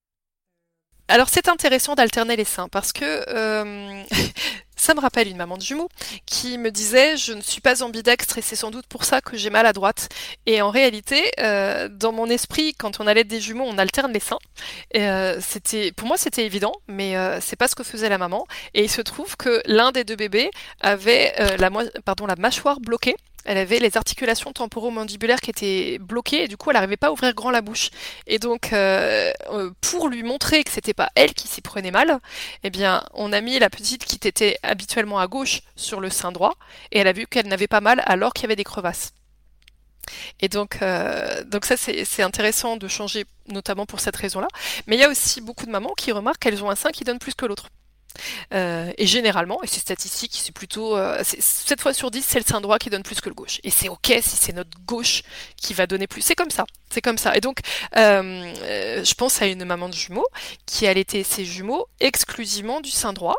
[1.08, 4.04] Alors c'est intéressant d'alterner les seins parce que euh,
[4.80, 5.90] Ça me rappelle une maman de jumeaux
[6.24, 9.36] qui me disait je ne suis pas ambidextre et c'est sans doute pour ça que
[9.36, 10.08] j'ai mal à droite.
[10.46, 14.20] Et en réalité, euh, dans mon esprit, quand on allait des jumeaux, on alterne les
[14.20, 14.38] seins.
[14.96, 18.46] Euh, c'était, pour moi, c'était évident, mais euh, c'est pas ce que faisait la maman.
[18.72, 21.68] Et il se trouve que l'un des deux bébés avait la,
[22.38, 26.96] mâchoire bloquée elle avait les articulations temporomandibulaires qui étaient bloquées et du coup elle n'arrivait
[26.96, 27.90] pas à ouvrir grand la bouche.
[28.26, 32.20] Et donc euh, euh, pour lui montrer que c'était pas elle qui s'y prenait mal,
[32.62, 36.32] eh bien on a mis la petite qui était habituellement à gauche sur le sein
[36.32, 36.54] droit
[36.92, 39.12] et elle a vu qu'elle n'avait pas mal alors qu'il y avait des crevasses.
[40.40, 44.48] Et donc, euh, donc ça c'est intéressant de changer notamment pour cette raison-là.
[44.86, 47.04] Mais il y a aussi beaucoup de mamans qui remarquent qu'elles ont un sein qui
[47.04, 47.68] donne plus que l'autre.
[48.52, 52.44] Euh, et généralement, et c'est statistique, c'est plutôt euh, 7 fois sur 10, c'est le
[52.44, 53.60] sein droit qui donne plus que le gauche.
[53.64, 55.22] Et c'est ok si c'est notre gauche
[55.56, 56.22] qui va donner plus.
[56.22, 57.36] C'est comme ça, c'est comme ça.
[57.36, 57.60] Et donc,
[57.96, 60.26] euh, euh je pense à une maman de jumeaux
[60.66, 63.36] qui allaitait ses jumeaux exclusivement du sein droit.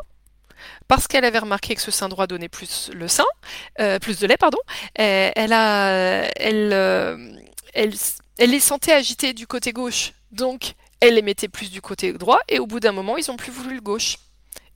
[0.86, 3.24] Parce qu'elle avait remarqué que ce sein droit donnait plus le sein,
[4.00, 4.58] plus de lait, pardon.
[4.94, 5.48] elle
[8.38, 12.38] les sentait agités du côté gauche, donc elle les mettait plus du côté droit.
[12.48, 14.18] Et au bout d'un moment, ils ont plus voulu le gauche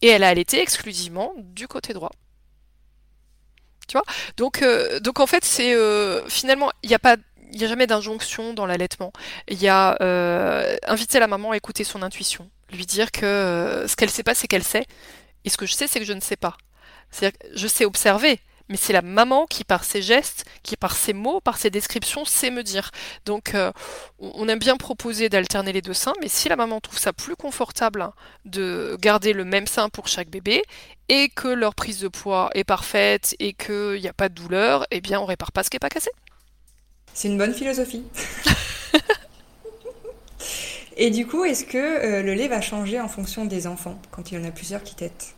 [0.02, 2.12] et elle a allaité exclusivement du côté droit.
[3.88, 4.04] Tu vois?
[4.36, 7.16] Donc, euh, donc en fait, c'est euh, finalement, il n'y a pas
[7.52, 9.12] il a jamais d'injonction dans l'allaitement.
[9.48, 9.96] Il y a
[10.88, 14.48] inviter la maman à écouter son intuition, lui dire que ce qu'elle sait pas, c'est
[14.48, 14.84] qu'elle sait,
[15.44, 16.56] et ce que je sais, c'est que je ne sais pas.
[17.10, 21.12] C'est-à-dire je sais observer, mais c'est la maman qui, par ses gestes, qui par ses
[21.12, 22.90] mots, par ses descriptions, sait me dire.
[23.24, 23.72] Donc, euh,
[24.18, 27.36] on aime bien proposer d'alterner les deux seins, mais si la maman trouve ça plus
[27.36, 28.10] confortable
[28.44, 30.62] de garder le même sein pour chaque bébé,
[31.08, 34.86] et que leur prise de poids est parfaite, et qu'il n'y a pas de douleur,
[34.90, 36.10] eh bien, on répare pas ce qui n'est pas cassé.
[37.14, 38.04] C'est une bonne philosophie.
[40.96, 44.30] et du coup, est-ce que euh, le lait va changer en fonction des enfants, quand
[44.30, 45.36] il y en a plusieurs qui têtent?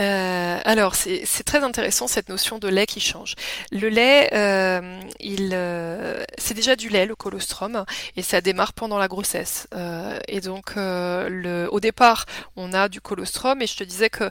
[0.00, 3.34] Euh, alors, c'est très intéressant cette notion de lait qui change.
[3.72, 5.00] Le lait, euh,
[5.52, 7.84] euh, c'est déjà du lait, le colostrum,
[8.16, 9.66] et ça démarre pendant la grossesse.
[10.28, 14.30] et donc, au départ, on a du colostrum, et je te disais que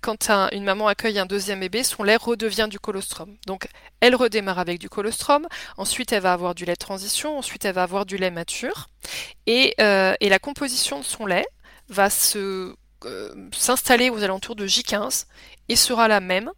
[0.00, 3.36] quand une maman accueille un deuxième bébé, son lait redevient du colostrum.
[3.46, 3.68] Donc,
[4.00, 7.74] elle redémarre avec du colostrum, ensuite elle va avoir du lait de transition, ensuite elle
[7.74, 8.88] va avoir du lait mature,
[9.46, 11.46] et, et la composition de son lait
[11.88, 15.26] va se euh, s'installer aux alentours de J15
[15.68, 16.50] et sera la même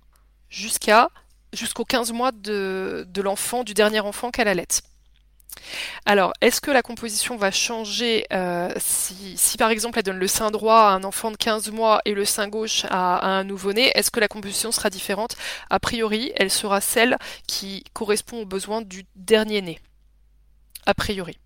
[0.49, 1.11] jusqu'à
[1.53, 4.67] jusqu'aux 15 mois de, l'enfant, du dernier enfant qu'elle allait.
[6.07, 10.29] Alors, est-ce que la composition va changer euh, si, si, par exemple elle donne le
[10.29, 13.45] sein droit à un enfant de 15 mois et le sein gauche à, à un
[13.45, 15.37] nouveau-né Est-ce que la composition sera différente?
[15.69, 19.81] A priori, elle sera celle qui correspond aux besoins du dernier né.
[20.87, 21.37] A priori.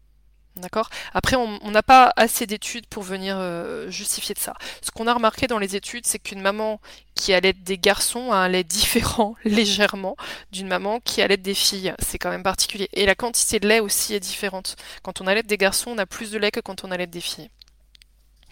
[0.57, 0.89] D'accord?
[1.13, 4.55] Après, on n'a pas assez d'études pour venir euh, justifier de ça.
[4.83, 6.81] Ce qu'on a remarqué dans les études, c'est qu'une maman
[7.17, 10.17] qui allait des garçons a un lait différent légèrement
[10.53, 11.93] d'une maman qui allait des filles.
[11.99, 12.89] C'est quand même particulier.
[12.93, 14.77] Et la quantité de lait aussi est différente.
[15.03, 17.21] Quand on allait des garçons, on a plus de lait que quand on allait des
[17.21, 17.51] filles.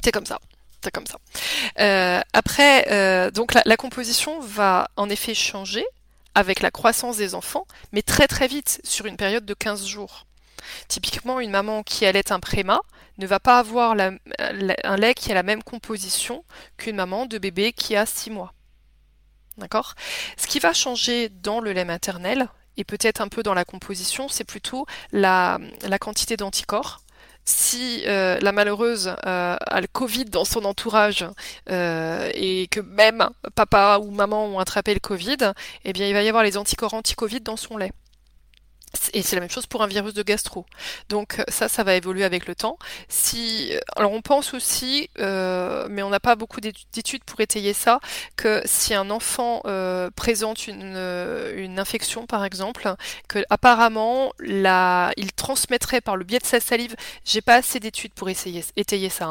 [0.02, 0.40] C'est comme ça.
[0.82, 1.18] C'est comme ça.
[1.78, 5.84] Euh, après, euh, donc la, la composition va en effet changer
[6.34, 10.26] avec la croissance des enfants, mais très très vite, sur une période de 15 jours.
[10.88, 12.80] Typiquement, une maman qui allait un préma
[13.18, 16.44] ne va pas avoir un lait qui a la même composition
[16.76, 18.54] qu'une maman de bébé qui a 6 mois.
[19.58, 19.94] D'accord?
[20.36, 24.28] Ce qui va changer dans le lait maternel, et peut-être un peu dans la composition,
[24.28, 25.58] c'est plutôt la,
[26.00, 27.00] quantité d'anticorps.
[27.44, 31.26] Si euh, la malheureuse euh, a le Covid dans son entourage
[31.70, 35.52] euh, et que même papa ou maman ont attrapé le Covid,
[35.84, 37.92] eh il va y avoir les anticorps anti-Covid dans son lait.
[39.14, 40.66] Et c'est la même chose pour un virus de gastro.
[41.08, 42.78] Donc euh, ça, ça va évoluer avec le temps.
[43.08, 48.00] Si, alors on pense aussi, euh, mais on n'a pas beaucoup d'études pour étayer ça,
[48.36, 52.94] que si un enfant euh, présente une, infection, par exemple,
[53.28, 56.94] que apparemment il transmettrait par le biais de sa salive.
[57.24, 59.26] J'ai pas assez d'études pour essayer étayer ça,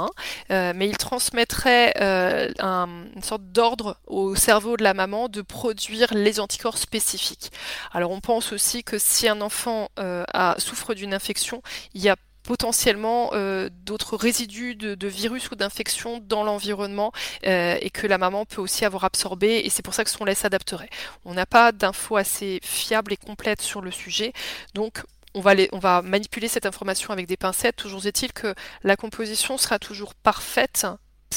[0.50, 6.14] hein, mais il transmettrait un, une sorte d'ordre au cerveau de la maman de produire
[6.14, 7.52] les anticorps spécifiques.
[7.92, 9.51] Alors on pense aussi que si un enfant
[10.00, 10.26] euh,
[10.58, 11.62] souffre d'une infection,
[11.94, 17.12] il y a potentiellement euh, d'autres résidus de, virus ou d'infection dans l'environnement
[17.46, 20.26] euh, et que la maman peut aussi avoir absorbé et c'est pour ça que son
[20.26, 20.90] lait s'adapterait.
[21.26, 24.34] On n'a pas d'infos assez fiables et complètes sur le sujet,
[24.74, 27.78] donc on va manipuler cette information avec des pincettes.
[27.78, 30.86] Toujours est-il que la composition sera toujours parfaite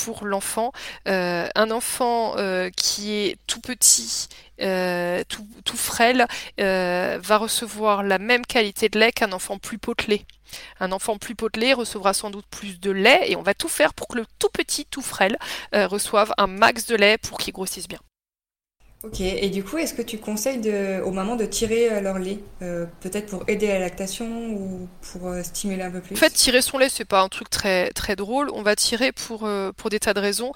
[0.04, 0.72] pour l'enfant.
[1.08, 4.28] Euh, un enfant euh, qui est tout petit,
[4.60, 6.26] euh, tout, tout, frêle,
[6.58, 10.24] va recevoir la même qualité de lait qu'un enfant plus potelé.
[10.78, 13.94] Un enfant plus potelé recevra sans doute plus de lait et on va tout faire
[13.94, 15.36] pour que le tout petit, tout frêle
[15.72, 17.98] reçoive un max de lait pour qu'il grossisse bien.
[19.04, 22.18] Ok, et du coup, est-ce que tu conseilles de, aux mamans de tirer euh, leur
[22.18, 26.14] lait euh, Peut-être pour aider à la lactation ou pour euh, stimuler un peu plus?
[26.14, 28.48] En fait, tirer son lait, c'est pas un truc très, très drôle.
[28.54, 30.52] On va tirer pour, pour des tas de raisons.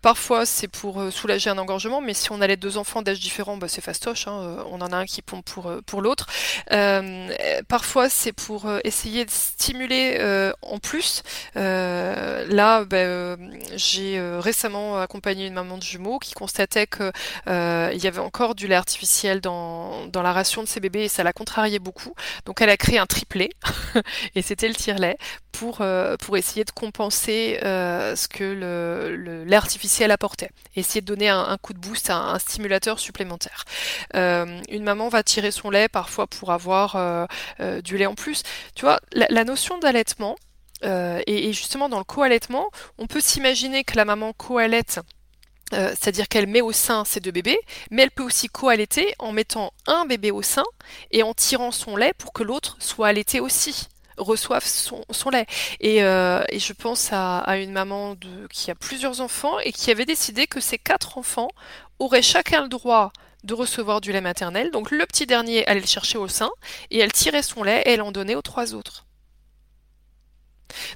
[0.00, 3.58] parfois, c'est pour soulager un engorgement, mais si on a les deux enfants d'âge différent,
[3.58, 4.28] bah, c'est fastoche.
[4.28, 6.26] Hein, on en a un qui pompe pour, pour l'autre.
[7.68, 11.22] parfois, c'est pour essayer de stimuler en plus.
[11.54, 13.36] là, bah,
[13.76, 17.12] j'ai récemment accompagné une maman de jumeaux qui constatait que
[17.74, 21.08] euh, il y avait encore du lait artificiel dans, la ration de ses bébés et
[21.08, 22.14] ça l'a contrarié beaucoup.
[22.46, 23.50] Donc elle a créé un triplet
[24.34, 25.18] et c'était le tire-lait
[25.52, 30.50] pour, euh, pour essayer de compenser euh, ce que le, lait artificiel apportait.
[30.76, 33.64] Essayer de donner un, coup de boost, un, stimulateur supplémentaire.
[34.14, 37.28] une maman va tirer son lait parfois pour avoir
[37.82, 38.42] du lait en plus.
[38.74, 40.36] Tu vois, la, la notion d'allaitement,
[40.82, 45.00] et, et, justement dans le co-allaitement, on peut s'imaginer que la maman co-allaite
[45.72, 47.58] euh, c'est-à-dire qu'elle met au sein ses deux bébés,
[47.90, 50.64] mais elle peut aussi co-allaiter en mettant un bébé au sein
[51.10, 55.46] et en tirant son lait pour que l'autre soit allaité aussi reçoive son, lait.
[55.82, 58.16] Euh, et, je pense à, une maman
[58.50, 61.48] qui a plusieurs enfants et qui avait décidé que ses quatre enfants
[61.98, 64.70] auraient chacun le droit de recevoir du lait maternel.
[64.70, 66.50] Donc le petit dernier allait le chercher au sein
[66.90, 69.06] et elle tirait son lait et elle en donnait aux trois autres.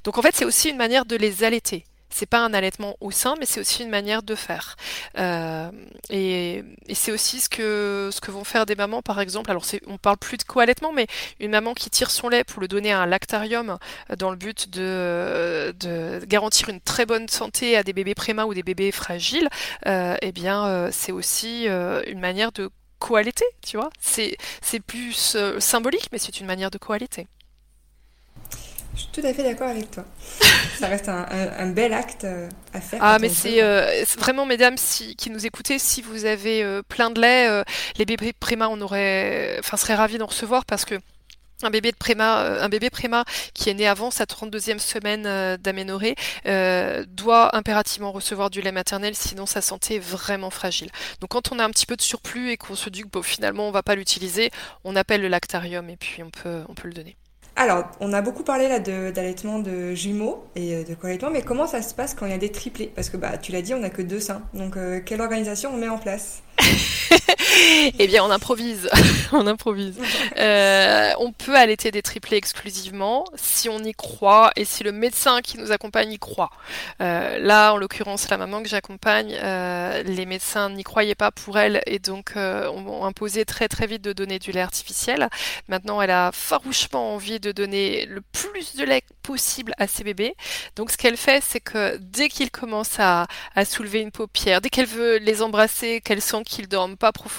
[0.03, 3.11] Donc en fait, c'est aussi une manière de les allaiter c'est pas un allaitement au
[3.11, 4.75] sein, mais c'est aussi une manière de faire.
[5.17, 5.69] Euh,
[6.09, 9.51] et, c'est aussi ce que ce que vont faire des mamans, par exemple.
[9.51, 11.07] Alors, on parle plus de co-allaitement, mais
[11.39, 13.77] une maman qui tire son lait pour le donner à un lactarium
[14.09, 18.45] euh, dans le but de, de garantir une très bonne santé à des bébés préma
[18.45, 19.49] ou des bébés fragiles,
[19.87, 22.69] euh, eh bien, c'est aussi une manière de
[22.99, 23.89] co-allaiter, tu vois.
[23.99, 24.37] C'est
[24.85, 27.27] plus symbolique, mais c'est une manière de co-allaiter.
[28.99, 30.03] Je suis tout à fait d'accord avec toi.
[30.77, 32.99] Ça reste un, bel acte euh, à faire.
[33.01, 37.09] Ah, mais euh, c'est vraiment, mesdames si, qui nous écoutez, si vous avez euh, plein
[37.09, 37.63] de lait,
[37.97, 40.95] les bébés préma, on aurait, enfin, serait ravis d'en recevoir parce que
[41.63, 46.15] un bébé de préma, un bébé préma qui est né avant sa 32e semaine d'aménorrhée
[47.07, 50.89] doit impérativement recevoir du lait maternel, sinon sa santé est vraiment fragile.
[51.21, 53.21] Donc quand on a un petit peu de surplus et qu'on se dit que bon,
[53.21, 54.51] finalement on va pas l'utiliser,
[54.83, 57.17] on appelle le lactarium et puis on peut, on peut le donner.
[57.61, 61.67] Alors, on a beaucoup parlé là d'allaitement de, jumeaux et euh, de co-allaitement, mais comment
[61.67, 62.89] ça se passe quand il y a des triplés?
[62.95, 64.41] Parce que bah, tu l'as dit, on n'a que deux seins.
[64.53, 66.41] Donc, euh, quelle organisation on met en place?
[67.99, 68.89] eh bien, on improvise.
[69.31, 69.99] on improvise.
[70.37, 75.41] Euh, on peut allaiter des triplés exclusivement si on y croit et si le médecin
[75.41, 76.49] qui nous accompagne y croit.
[77.01, 81.57] Euh, là, en l'occurrence, la maman que j'accompagne, euh, les médecins n'y croyaient pas pour
[81.57, 85.29] elle et donc ont imposé très très vite de donner du lait artificiel.
[85.67, 90.35] Maintenant, elle a farouchement envie de donner le plus de lait possible à ses bébés.
[90.75, 94.69] Donc, ce qu'elle fait, c'est que dès qu'ils commencent à, à soulever une paupière, dès
[94.69, 97.38] qu'elle veut les embrasser, qu'elle sent qu'ils dorment pas profondément,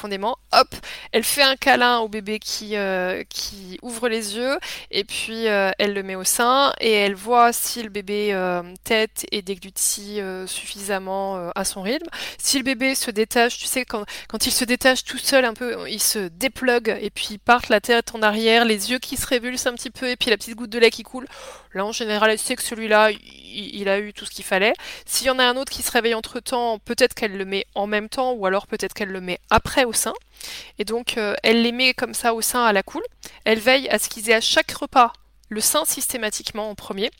[0.53, 0.69] hop,
[1.13, 4.59] elle fait un câlin au bébé qui, euh, qui ouvre les yeux
[4.91, 8.63] et puis euh, elle le met au sein et elle voit si le bébé euh,
[8.85, 12.09] tête et déglutit suffisamment à son rythme.
[12.39, 15.55] Si le bébé se détache, tu sais, quand, quand il se détache tout seul un
[15.55, 19.17] peu, il se déplugue et puis il part la tête en arrière, les yeux qui
[19.17, 21.27] se révulsent un petit peu et puis la petite goutte de lait qui coule.
[21.75, 24.73] Là, en général, elle sait que celui-là, il, a eu tout ce qu'il fallait.
[25.07, 27.67] S'il y en a un autre qui se réveille entre temps, peut-être qu'elle le met
[27.75, 30.15] en même temps ou alors peut-être qu'elle le met après au sein.
[30.79, 33.05] Et donc, euh, elle les met comme ça au sein à la coule.
[33.45, 35.13] Elle veille à ce qu'ils aient à chaque repas
[35.49, 37.11] le sein systématiquement en premier.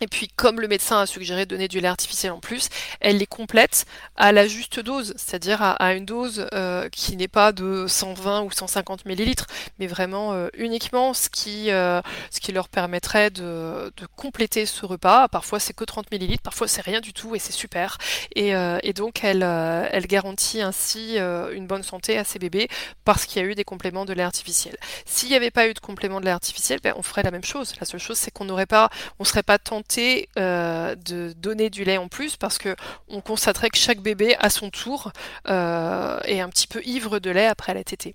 [0.00, 2.68] Et puis, comme le médecin a suggéré de donner du lait artificiel en plus,
[3.00, 3.84] elle les complète
[4.16, 8.50] à la juste dose, c'est-à-dire à, une dose euh, qui n'est pas de 120 ou
[8.50, 9.46] 150 millilitres,
[9.78, 15.28] mais vraiment euh, uniquement ce qui, euh, ce qui leur permettrait de, compléter ce repas.
[15.28, 17.98] Parfois, c'est que 30 millilitres, parfois c'est rien du tout et c'est super.
[18.34, 18.52] Et,
[18.94, 22.68] donc, elle, elle garantit ainsi une bonne santé à ses bébés
[23.04, 24.76] parce qu'il y a eu des compléments de lait artificiel.
[25.04, 27.44] S'il n'y avait pas eu de complément de lait artificiel, ben, on ferait la même
[27.44, 27.74] chose.
[27.80, 29.87] La seule chose, c'est qu'on n'aurait pas, on serait pas tenté
[30.36, 32.76] euh, de donner du lait en plus parce que
[33.08, 35.12] on constaterait que chaque bébé à son tour
[35.48, 38.14] euh, est un petit peu ivre de lait après la tétée.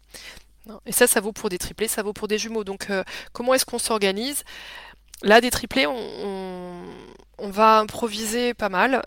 [0.85, 2.63] Et ça, ça vaut pour des triplés, ça vaut pour des jumeaux.
[2.63, 4.43] Donc, euh, comment est-ce qu'on s'organise?
[5.23, 6.83] Là, des triplés, on,
[7.39, 9.01] va improviser pas mal.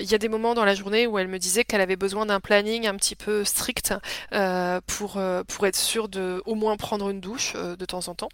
[0.00, 2.26] Il y a des moments dans la journée où elle me disait qu'elle avait besoin
[2.26, 3.94] d'un planning un petit peu strict
[4.86, 8.28] pour, pour être sûre de au moins prendre une douche de temps en temps.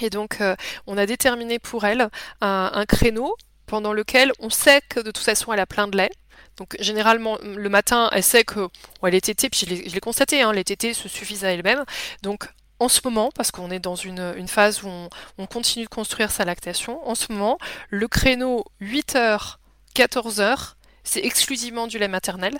[0.00, 2.08] Et donc, euh, on a déterminé pour elle
[2.40, 6.10] un, créneau pendant lequel on sait que de toute façon elle a plein de lait.
[6.56, 8.68] Donc généralement le matin, elle sait que
[9.02, 11.84] elle est tétée, puis je l'ai constaté, hein, les tétées se suffisent à elle-même.
[12.22, 15.90] Donc en ce moment, parce qu'on est dans une, phase où on, on, continue de
[15.90, 19.56] construire sa lactation, en ce moment, le créneau 8h,
[19.94, 22.58] 14h, c'est exclusivement du lait maternel.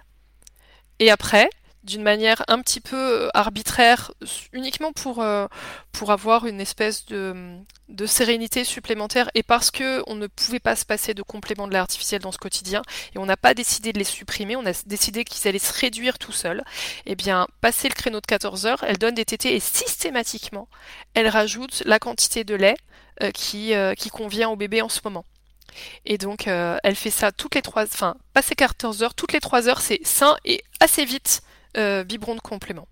[1.00, 1.50] Et après,
[1.84, 4.12] d'une manière un petit peu euh, arbitraire,
[4.52, 5.46] uniquement pour, euh,
[5.92, 7.58] pour avoir une espèce de,
[7.90, 11.74] de, sérénité supplémentaire et parce que on ne pouvait pas se passer de compléments de
[11.74, 12.80] lait artificiel dans ce quotidien
[13.14, 16.18] et on n'a pas décidé de les supprimer, on a décidé qu'ils allaient se réduire
[16.18, 16.64] tout seuls,
[17.04, 20.68] eh bien, passer le créneau de 14 heures, elle donne des tétés et systématiquement,
[21.12, 22.76] elle rajoute la quantité de lait
[23.22, 25.26] euh, qui, qui convient au bébé en ce moment.
[26.06, 29.68] Et donc, elle fait ça toutes les trois, enfin, passer 14 heures, toutes les 3
[29.68, 31.42] heures, c'est sain et assez vite
[31.76, 32.86] euh, biberon de complément.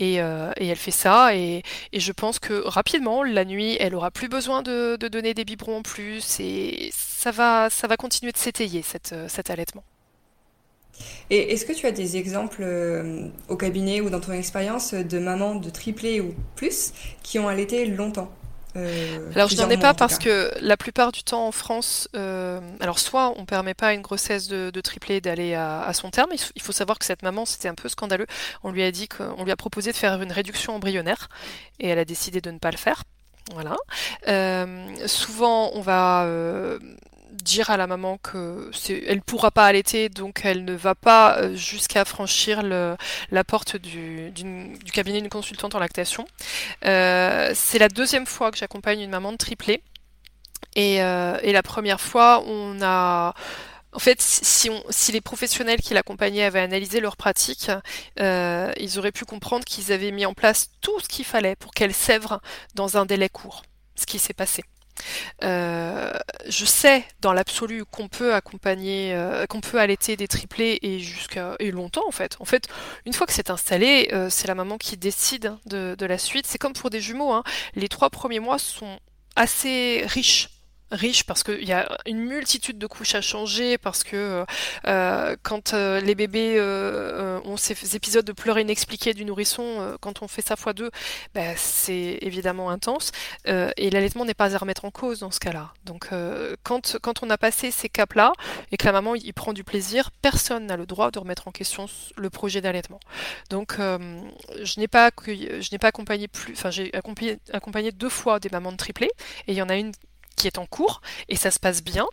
[0.00, 4.28] Euh, et, elle fait ça, et, je pense que rapidement, la nuit, elle aura plus
[4.28, 8.82] besoin de, donner des biberons en plus, et ça va, ça va continuer de s'étayer,
[9.12, 9.84] euh, cet allaitement.
[11.30, 12.64] Et est-ce que tu as des exemples
[13.48, 17.86] au cabinet ou dans ton expérience de mamans de triplés ou plus qui ont allaité
[17.86, 18.30] longtemps?
[18.76, 22.60] Euh, alors je n'en ai pas parce que la plupart du temps en France, euh,
[22.80, 26.30] alors soit on permet pas à une grossesse de, de triplé d'aller à, son terme.
[26.54, 28.26] Il faut savoir que cette maman c'était un peu scandaleux.
[28.62, 31.28] On lui a dit qu'on lui a proposé de faire une réduction embryonnaire
[31.78, 33.04] et elle a décidé de ne pas le faire.
[33.52, 33.76] Voilà.
[34.28, 36.26] Euh, souvent on va
[37.34, 38.70] dire à la maman que
[39.06, 42.96] elle pourra pas allaiter, donc elle ne va pas jusqu'à franchir le,
[43.30, 46.26] la porte du, du cabinet d'une consultante en lactation.
[46.82, 49.82] c'est la deuxième fois que j'accompagne une maman de triplé.
[50.76, 53.34] Et, et la première fois, on a
[53.94, 57.70] en fait, si, on, si les professionnels qui l'accompagnaient avaient analysé leur pratique,
[58.20, 61.72] euh, ils auraient pu comprendre qu'ils avaient mis en place tout ce qu'il fallait pour
[61.72, 62.40] qu'elle sèvre
[62.74, 63.62] dans un délai court,
[63.94, 64.64] ce qui s'est passé.
[65.42, 66.12] Euh,
[66.48, 71.56] je sais dans l'absolu qu'on peut accompagner, euh, qu'on peut allaiter des triplés et jusqu'à
[71.58, 72.36] et longtemps en fait.
[72.40, 72.68] En fait,
[73.06, 76.46] une fois que c'est installé, euh, c'est la maman qui décide de, la suite.
[76.46, 77.32] C'est comme pour des jumeaux.
[77.32, 77.42] Hein.
[77.74, 78.98] Les trois premiers mois sont
[79.36, 80.50] assez riches
[80.94, 84.44] riche parce qu'il y a une multitude de couches à changer, parce que
[84.86, 90.22] euh, quand euh, les bébés euh, ont ces épisodes de pleurs inexpliquées du nourrisson, quand
[90.22, 90.90] on fait ça fois deux,
[91.34, 93.12] bah, c'est évidemment intense.
[93.46, 95.72] et l'allaitement n'est pas à remettre en cause dans ce cas-là.
[95.84, 96.08] Donc
[96.62, 98.32] quand, quand on a passé ces caps-là
[98.72, 101.52] et que la maman y prend du plaisir, personne n'a le droit de remettre en
[101.52, 101.86] question
[102.16, 103.00] le projet d'allaitement.
[103.50, 108.72] Donc je n'ai pas, pas accompagné plus, enfin j'ai accompagné, accompagné deux fois des mamans
[108.72, 109.10] de triplé
[109.46, 109.92] et il y en a une
[110.34, 112.06] qui est en cours et ça se passe bien.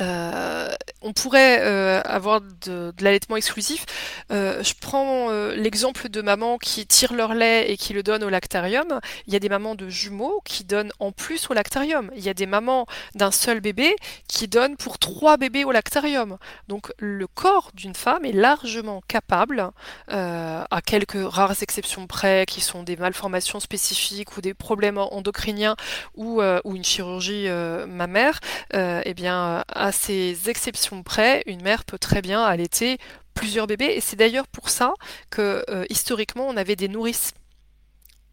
[0.00, 3.84] Euh, on pourrait euh, avoir de, l'allaitement exclusif.
[4.32, 8.30] Euh, je prends l'exemple de mamans qui tirent leur lait et qui le donnent au
[8.30, 9.00] lactarium.
[9.26, 12.10] Il y a des mamans de jumeaux qui donnent en plus au lactarium.
[12.16, 13.94] Il y a des mamans d'un seul bébé
[14.28, 16.38] qui donnent pour trois bébés au lactarium.
[16.68, 19.70] Donc le corps d'une femme est largement capable,
[20.08, 25.76] à quelques rares exceptions près, qui sont des malformations spécifiques ou des problèmes endocriniens
[26.14, 27.48] ou, ou une chirurgie
[27.86, 28.40] mammaire,
[28.72, 32.98] eh bien à ces exceptions près, une mère peut très bien allaiter
[33.34, 33.92] plusieurs bébés.
[33.96, 34.94] Et c'est d'ailleurs pour ça
[35.30, 37.32] que euh, historiquement on avait des nourrices.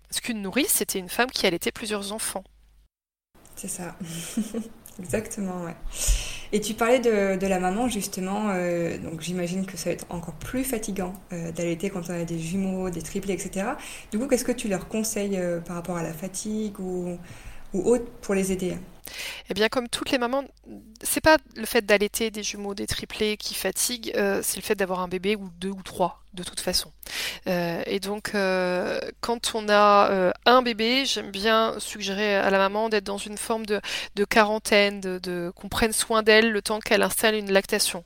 [0.07, 2.43] Parce qu'une nourrice, c'était une femme qui allaitait plusieurs enfants.
[3.55, 3.95] C'est ça.
[4.99, 5.75] Exactement, ouais.
[6.51, 10.33] Et tu parlais de, la maman, justement, euh, donc j'imagine que ça va être encore
[10.33, 13.67] plus fatigant euh, d'allaiter quand on a des jumeaux, des triplés, etc.
[14.11, 17.17] Du coup, qu'est-ce que tu leur conseilles par rapport à la fatigue ou,
[17.73, 18.75] ou autre pour les aider?
[19.49, 20.43] Eh bien, comme toutes les mamans,
[21.01, 24.75] c'est pas le fait d'allaiter des jumeaux, des triplés qui fatigue, euh, c'est le fait
[24.75, 26.91] d'avoir un bébé ou deux ou trois de toute façon.
[27.47, 32.89] Euh, et donc, euh, quand on a un bébé, j'aime bien suggérer à la maman
[32.89, 33.81] d'être dans une forme de,
[34.25, 38.03] quarantaine, de, qu'on prenne soin d'elle le temps qu'elle installe une lactation.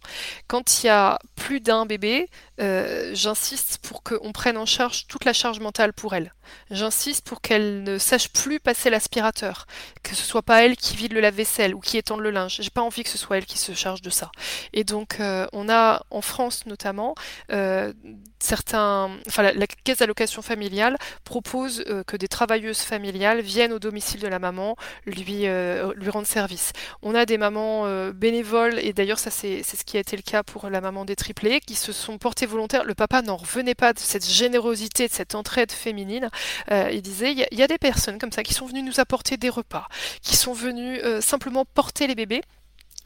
[0.47, 5.33] Quand il y a plus d'un bébé, j'insiste pour qu'on prenne en charge toute la
[5.33, 6.33] charge mentale pour elle.
[6.71, 9.67] J'insiste pour qu'elle ne sache plus passer l'aspirateur,
[10.03, 12.57] que ce soit pas elle qui vide le lave-vaisselle ou qui étende le linge.
[12.59, 14.31] J'ai pas envie que ce soit elle qui se charge de ça.
[14.73, 17.15] Et donc, euh, on a en France notamment
[17.51, 17.93] euh,
[18.39, 24.21] certains, enfin la, caisse d'allocation familiale propose euh, que des travailleuses familiales viennent au domicile
[24.21, 25.47] de la maman lui
[25.95, 26.71] lui rendre service.
[27.01, 30.43] On a des mamans bénévoles et d'ailleurs ça c'est ce qui a été le cas
[30.43, 32.83] pour la maman des triplés qui se sont portées volontaires.
[32.83, 36.29] Le papa n'en revenait pas de cette générosité, de cette entraide féminine.
[36.69, 39.49] il disait il y, a des personnes comme ça qui sont venues nous apporter des
[39.49, 39.87] repas,
[40.21, 42.41] qui sont venues simplement porter les bébés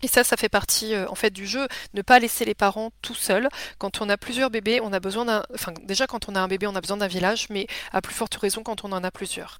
[0.01, 2.91] et ça, ça fait partie euh, en fait du jeu, ne pas laisser les parents
[3.01, 3.49] tout seuls.
[3.77, 6.47] Quand on a plusieurs bébés, on a besoin d'un, enfin déjà quand on a un
[6.47, 9.11] bébé, on a besoin d'un village, mais à plus forte raison quand on en a
[9.11, 9.57] plusieurs.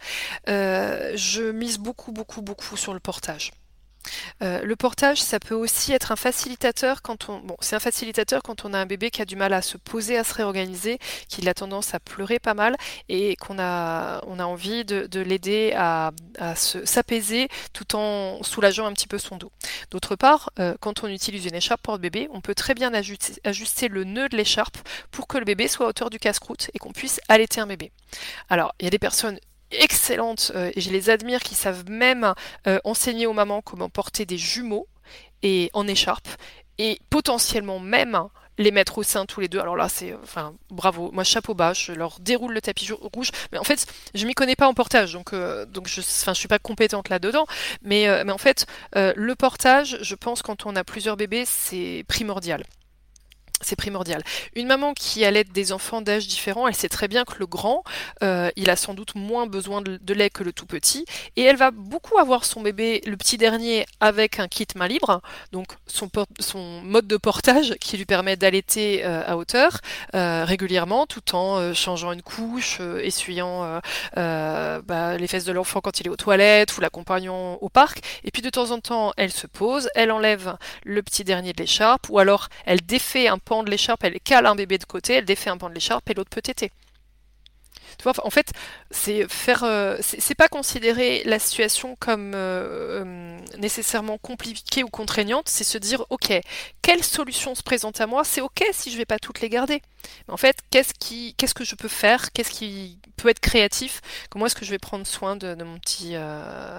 [0.48, 3.52] Euh, je mise beaucoup, beaucoup, beaucoup sur le portage.
[4.42, 8.80] Euh, le portage, ça peut aussi être un facilitateur quand on, facilitateur quand on a
[8.80, 11.94] un bébé qui a du mal à se poser, à se réorganiser, qui a tendance
[11.94, 12.76] à pleurer pas mal
[13.08, 16.12] et qu'on a, envie de, l'aider à,
[16.56, 19.52] s'apaiser tout en soulageant un petit peu son dos.
[19.92, 23.88] D'autre part, euh, quand on utilise une écharpe porte-bébé, on peut très bien ajuster, ajuster
[23.88, 24.78] le nœud de l'écharpe
[25.12, 27.92] pour que le bébé soit à hauteur du casse-croûte et qu'on puisse allaiter un bébé.
[28.50, 29.40] Alors, il y a des personnes
[29.72, 32.34] excellentes euh, et je les admire qui savent même
[32.68, 34.88] euh, enseigner aux mamans comment porter des jumeaux
[35.44, 36.28] et en écharpe
[36.78, 39.60] et potentiellement même les mettre au sein tous les deux.
[39.60, 41.12] Alors là, c'est, enfin, bravo.
[41.14, 43.32] Moi, chapeau bas, je leur déroule le tapis rouge.
[43.54, 46.50] Mais en fait, je m'y connais pas en portage, donc, euh, donc je, enfin, suis
[46.50, 47.46] pas compétente là-dedans.
[47.84, 48.66] Mais, mais en fait,
[48.96, 52.66] le portage, je pense, quand on a plusieurs bébés, c'est primordial.
[53.62, 54.24] C'est primordial.
[54.56, 57.84] Une maman qui allait des enfants d'âge différents, elle sait très bien que le grand,
[58.24, 61.06] euh, il a sans doute moins besoin de, lait que le tout petit,
[61.36, 65.22] et elle va beaucoup avoir son bébé, le petit dernier, avec un kit main libre,
[65.52, 69.80] donc son, son mode de portage qui lui permet d'allaiter euh, à hauteur
[70.16, 73.82] euh, régulièrement, tout en changeant une couche, essuyant
[74.16, 78.32] bah, les fesses de l'enfant quand il est aux toilettes ou l'accompagnant au parc, et
[78.32, 82.08] puis de temps en temps, elle se pose, elle enlève le petit dernier de l'écharpe,
[82.10, 85.50] ou alors elle défait un de l'écharpe, elle cale un bébé de côté, elle défait
[85.50, 86.72] un pan de l'écharpe et l'autre peut téter.
[87.98, 88.52] Tu vois, en fait,
[88.92, 95.50] c'est faire, euh, c'est pas considérer la situation comme euh, euh, nécessairement compliquée ou contraignante,
[95.50, 96.32] c'est se dire, ok,
[96.82, 99.82] quelle solution se présente à moi C'est ok si je vais pas toutes les garder.
[100.28, 104.02] Mais en fait, qu'est-ce qui, qu'est-ce que je peux faire Qu'est-ce qui peut être créatif
[104.30, 106.16] Comment est-ce que je vais prendre soin de, mon petit,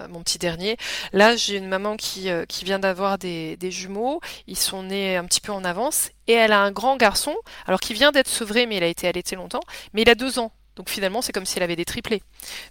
[0.08, 0.76] mon petit dernier?
[1.12, 4.20] Là, j'ai une maman qui, qui vient d'avoir des, jumeaux.
[4.46, 7.34] Ils sont nés un petit peu en avance et elle a un grand garçon,
[7.66, 9.62] alors qui vient d'être sevré, mais il a été allaité longtemps,
[9.92, 10.52] mais il a deux ans.
[10.76, 12.22] Donc finalement, c'est comme si elle avait des triplés.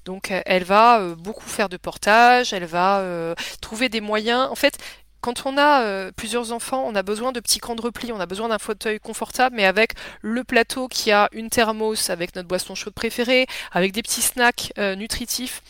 [0.06, 4.50] Donc euh, elle va euh, beaucoup faire de portage, elle va euh, trouver des moyens.
[4.50, 4.78] En fait,
[5.22, 8.26] quand on a plusieurs enfants, on a besoin de petits camps de repli, on a
[8.26, 12.76] besoin d'un fauteuil confortable, mais avec le plateau qui a une thermos avec notre boisson
[12.76, 15.62] chaude préférée, avec des petits snacks nutritifs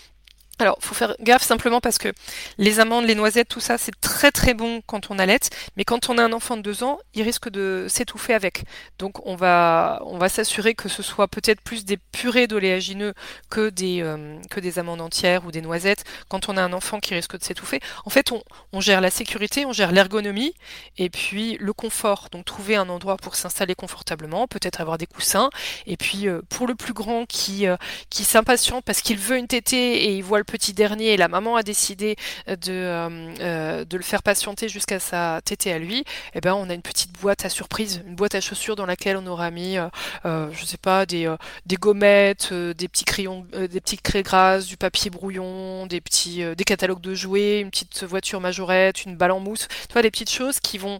[0.59, 2.09] alors, faut faire gaffe simplement parce que
[2.57, 5.39] les amandes, les noisettes, tout ça, c'est très très bon quand on allait,
[5.77, 8.63] mais quand on a un enfant de deux ans, il risque de s'étouffer avec.
[8.97, 13.13] Donc, on va, on va s'assurer que ce soit peut-être plus des purées d'oléagineux
[13.49, 16.99] que des, euh, que des amandes entières ou des noisettes quand on a un enfant
[16.99, 17.79] qui risque de s'étouffer.
[18.05, 18.43] En fait, on,
[18.73, 20.53] on gère la sécurité, on gère l'ergonomie
[20.97, 22.27] et puis le confort.
[22.33, 25.49] Donc, trouver un endroit pour s'installer confortablement, peut-être avoir des coussins.
[25.85, 27.77] Et puis, euh, pour le plus grand qui, euh,
[28.09, 31.27] qui s'impatiente parce qu'il veut une tétée et il voit le petit dernier et la
[31.27, 32.15] maman a décidé
[32.47, 36.69] de, euh, euh, de le faire patienter jusqu'à sa tétée à lui, eh ben on
[36.69, 39.77] a une petite boîte à surprise, une boîte à chaussures dans laquelle on aura mis,
[39.77, 41.33] euh, je sais pas, des,
[41.65, 46.63] des gommettes, des petits crayons, des petites craies grasses, du papier brouillon, des petits, des
[46.63, 49.67] catalogues de jouets, une petite voiture majorette, une balle en mousse,
[49.99, 50.99] des petites choses qui vont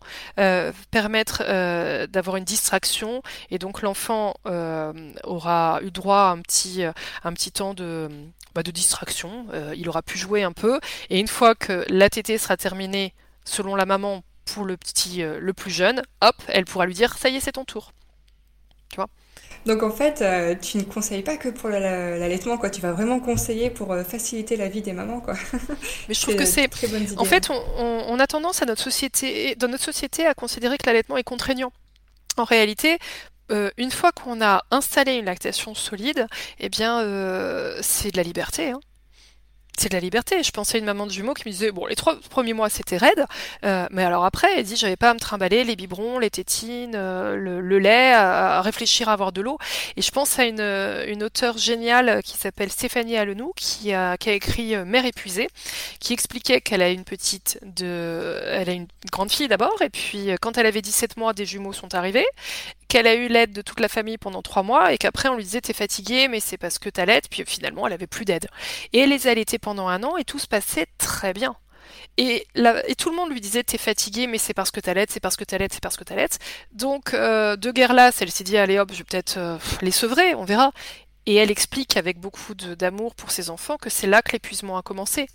[0.92, 1.44] permettre
[2.08, 4.36] d'avoir une distraction et donc l'enfant
[5.24, 8.10] aura eu droit à un petit, un petit temps de
[8.56, 9.39] bah, de distraction.
[9.54, 10.80] Euh, il aura pu jouer un peu.
[11.10, 13.14] Et une fois que l'ATT sera terminée,
[13.46, 17.18] selon la maman, pour le petit, euh, le plus jeune, hop, elle pourra lui dire
[17.18, 17.92] ça y est, c'est ton tour.
[18.90, 19.08] Tu vois?
[19.66, 22.70] Donc en fait, euh, tu ne conseilles pas que pour l'allaitement, quoi.
[22.70, 25.36] Tu vas vraiment conseiller pour faciliter la vie des mamans, quoi.
[26.08, 26.70] Mais je trouve que c'est.
[27.18, 30.86] En fait, on, on, a tendance à notre société, dans notre société, à considérer que
[30.86, 31.72] l'allaitement est contraignant.
[32.38, 33.00] En réalité,
[33.52, 36.28] euh, une fois qu'on a installé une lactation solide,
[36.60, 37.04] eh bien,
[37.82, 38.72] c'est de la liberté.
[38.72, 38.80] Hein
[39.80, 40.44] c'est de la liberté.
[40.44, 42.70] Je pensais à une maman de jumeaux qui me disait bon les trois premiers mois
[42.70, 43.26] c'était raide,
[43.64, 46.94] euh, mais alors après elle dit j'avais pas à me trimballer les biberons, les tétines,
[46.96, 49.58] euh, le, lait, à, réfléchir à avoir de l'eau.
[49.96, 54.30] Et je pense à une, une auteure géniale qui s'appelle Stéphanie Alenou qui a, qui
[54.30, 55.48] a écrit euh, Mère épuisée,
[56.00, 60.30] qui expliquait qu'elle a une petite de, elle a une grande fille d'abord et puis
[60.42, 62.26] quand elle avait 17 mois des jumeaux sont arrivés,
[62.90, 65.44] qu'elle a eu l'aide de toute la famille pendant trois mois et qu'après on lui
[65.44, 68.48] disait t'es fatiguée mais c'est parce que t'allaites puis finalement elle avait plus d'aide.
[68.92, 71.56] Et elle les allaitait pendant un an et tout se passait très bien.
[72.18, 72.46] Et,
[72.98, 75.46] tout le monde lui disait t'es fatiguée mais c'est parce que t'allaites, c'est parce que
[75.46, 76.40] t'allaites, c'est parce que t'allaites.
[76.74, 79.92] Donc euh, de guerre là, elle s'est dit allez hop je vais peut-être euh, les
[79.92, 80.72] sevrer, on verra.
[81.30, 84.82] Et elle explique avec beaucoup d'amour pour ses enfants que c'est là que l'épuisement a
[84.82, 85.28] commencé.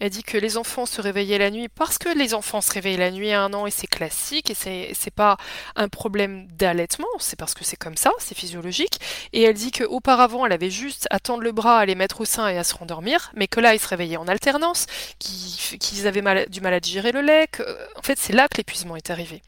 [0.00, 2.96] Elle dit que les enfants se réveillaient la nuit parce que les enfants se réveillent
[2.96, 5.36] la nuit à un an et c'est classique et c'est, pas
[5.74, 8.98] un problème d'allaitement, c'est parce que c'est comme ça, c'est physiologique.
[9.34, 12.24] Et elle dit qu'auparavant, elle avait juste à tendre le bras, à les mettre au
[12.24, 14.86] sein et à se rendormir, mais que là, ils se réveillaient en alternance,
[15.18, 17.46] qu'ils, avaient du mal à digérer le lait,
[17.94, 19.42] en fait, c'est là que l'épuisement est arrivé.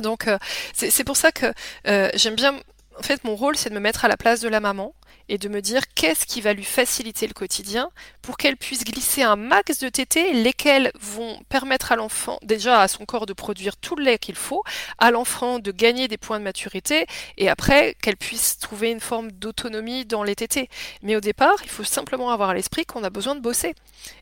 [0.00, 0.38] Donc, euh,
[0.72, 1.46] c'est, pour ça que
[1.86, 2.58] euh, j'aime bien
[2.98, 4.94] en fait, mon rôle, c'est de me mettre à la place de la maman
[5.28, 7.90] et de me dire qu'est-ce qui va lui faciliter le quotidien
[8.22, 12.88] pour qu'elle puisse glisser un max de tétés, lesquels vont permettre à l'enfant, déjà à
[12.88, 14.62] son corps de produire tout le lait qu'il faut,
[14.98, 17.06] à l'enfant de gagner des points de maturité,
[17.38, 20.68] et après qu'elle puisse trouver une forme d'autonomie dans les tétés.
[21.02, 23.74] Mais au départ, il faut simplement avoir à l'esprit qu'on a besoin de bosser.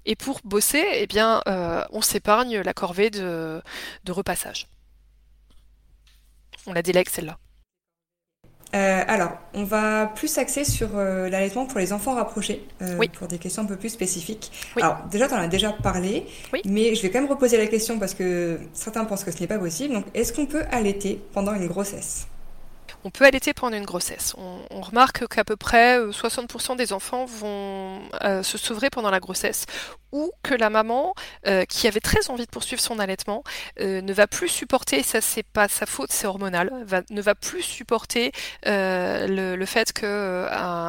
[0.07, 3.61] Et pour bosser, eh bien, euh, on s'épargne la corvée de,
[4.05, 4.69] de repassage.
[6.67, 7.39] On la délègue celle-là.
[8.75, 13.29] Euh, alors, on va plus s'axer sur euh, l'allaitement pour les enfants rapprochés, euh, pour
[13.29, 14.51] des questions un peu plus spécifiques.
[14.77, 16.27] Alors, déjà, tu en as déjà parlé,
[16.65, 19.47] mais je vais quand même reposer la question parce que certains pensent que ce n'est
[19.47, 19.93] pas possible.
[19.93, 22.27] Donc, est-ce qu'on peut allaiter pendant une grossesse?
[23.05, 24.35] On peut allaiter pendant une grossesse.
[24.39, 28.01] On, remarque qu'à peu près 60% des enfants vont
[28.43, 29.67] se sevrer pendant la grossesse
[30.13, 31.15] ou que la maman,
[31.47, 33.43] euh, qui avait très envie de poursuivre son allaitement,
[33.81, 36.71] euh, ne va plus supporter, ça c'est pas sa faute, c'est hormonal,
[37.11, 38.31] ne va plus supporter
[38.67, 40.47] euh, le, fait que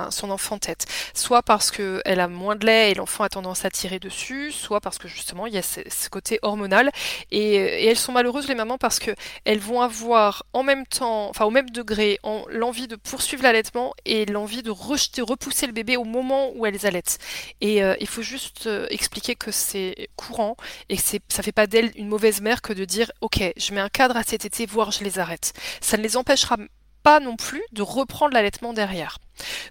[0.10, 0.86] son enfant tête.
[1.14, 4.82] Soit parce qu'elle a moins de lait et l'enfant a tendance à tirer dessus, soit
[4.82, 6.92] parce que justement il y a ce, côté hormonal.
[7.32, 9.12] Et, et, elles sont malheureuses les mamans parce que
[9.46, 12.20] elles vont avoir en même temps, enfin au même degré,
[12.50, 16.86] l'envie de poursuivre l'allaitement et l'envie de rejeter, repousser le bébé au moment où elles
[16.86, 17.20] allaitent.
[17.62, 20.56] Et il faut juste expliquer que c'est courant
[20.90, 23.82] et que ça fait pas d'elle une mauvaise mère que de dire ok, je mets
[23.82, 25.54] un cadre à cet été, voire je les arrête.
[25.82, 26.58] Ça ne les empêchera
[27.04, 29.20] pas non plus de reprendre l'allaitement derrière.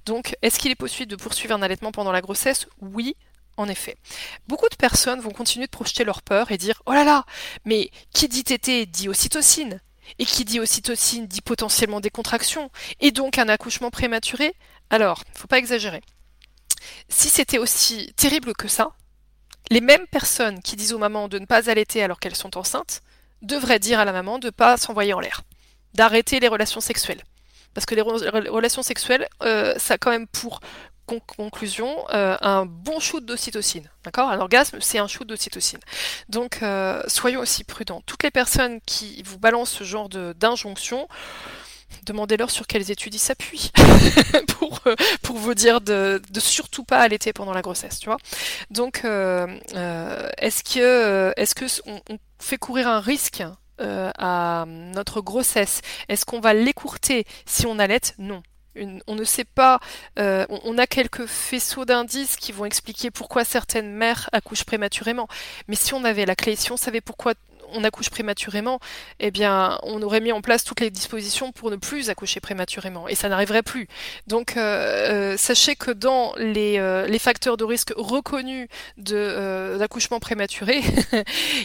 [0.04, 2.66] Donc, est-ce qu'il est possible de poursuivre un allaitement pendant la grossesse?
[2.80, 3.16] Oui,
[3.56, 3.96] en effet.
[4.48, 7.24] Beaucoup de personnes vont continuer de projeter leur peur et dire Oh là là,
[7.64, 9.80] mais qui dit tété dit ocytocine
[10.18, 12.70] et qui dit ocytocine dit potentiellement des contractions,
[13.00, 14.54] et donc un accouchement prématuré?
[14.90, 16.02] Alors, faut pas exagérer.
[17.08, 18.92] Si c'était aussi terrible que ça,
[19.72, 23.00] les mêmes personnes qui disent aux mamans de ne pas allaiter alors qu'elles sont enceintes
[23.40, 25.42] devraient dire à la maman de ne pas s'envoyer en l'air,
[25.94, 27.22] d'arrêter les relations sexuelles.
[27.72, 30.60] Parce que les relations sexuelles, euh, ça a quand même pour
[31.20, 33.88] conclusion euh, un bon shoot d'ocytocine.
[34.04, 34.30] D'accord?
[34.30, 35.80] Un orgasme, c'est un shoot d'ocytocine.
[36.28, 38.02] Donc, euh, soyons aussi prudents.
[38.06, 41.08] Toutes les personnes qui vous balancent ce genre d'injonction,
[42.04, 43.70] demandez-leur sur quelles études ils s'appuient
[44.58, 48.18] pour, euh, pour vous dire de, de, surtout pas allaiter pendant la grossesse, tu vois.
[48.70, 53.42] Donc, euh, euh, est-ce que, est-ce que on, fait courir un risque
[53.78, 55.80] à notre grossesse?
[56.08, 58.14] Est-ce qu'on va l'écourter si on allaite?
[58.18, 58.42] Non.
[58.76, 59.80] on ne sait pas,
[60.16, 65.28] on, on, a quelques faisceaux d'indices qui vont expliquer pourquoi certaines mères accouchent prématurément.
[65.68, 67.34] Mais si on avait la clé, si on savait pourquoi
[67.72, 68.80] on accouche prématurément,
[69.20, 73.08] eh bien, on aurait mis en place toutes les dispositions pour ne plus accoucher prématurément,
[73.08, 73.88] et ça n'arriverait plus.
[74.26, 80.80] Donc, euh, euh, sachez que dans les, euh, les, facteurs de risque reconnus d'accouchement prématuré,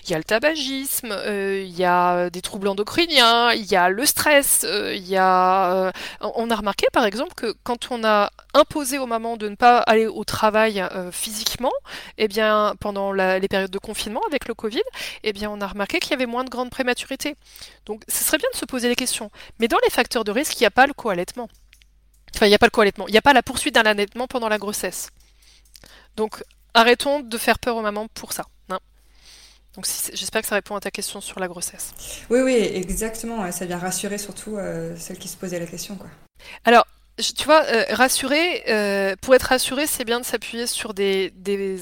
[0.03, 4.05] il y a le tabagisme, il y a des troubles endocriniens, il y a le
[4.05, 5.91] stress, il y a.
[6.21, 9.79] on a remarqué, par exemple, que quand on a imposé aux mamans de ne pas
[9.79, 11.71] aller au travail physiquement,
[12.17, 14.83] eh bien, pendant les périodes de confinement avec le Covid,
[15.23, 17.35] eh bien, on a remarqué qu'il y avait moins de grande prématurité.
[17.85, 19.31] Donc ce serait bien de se poser les questions.
[19.59, 21.49] Mais dans les facteurs de risque, il n'y a pas le co-allaitement.
[22.35, 23.07] Enfin, il n'y a pas le co-allaitement.
[23.07, 25.09] Il n'y a pas la poursuite d'un allaitement pendant la grossesse.
[26.15, 26.43] Donc
[26.73, 28.45] arrêtons de faire peur aux mamans pour ça.
[28.69, 28.79] Hein.
[29.75, 31.93] Donc j'espère que ça répond à ta question sur la grossesse.
[32.29, 33.51] Oui, oui, exactement.
[33.51, 35.95] Ça vient rassurer surtout euh, celles qui se posaient la question.
[35.95, 36.09] Quoi.
[36.65, 36.85] Alors,
[37.17, 41.31] tu vois, euh, rassurer, euh, pour être rassuré, c'est bien de s'appuyer sur des,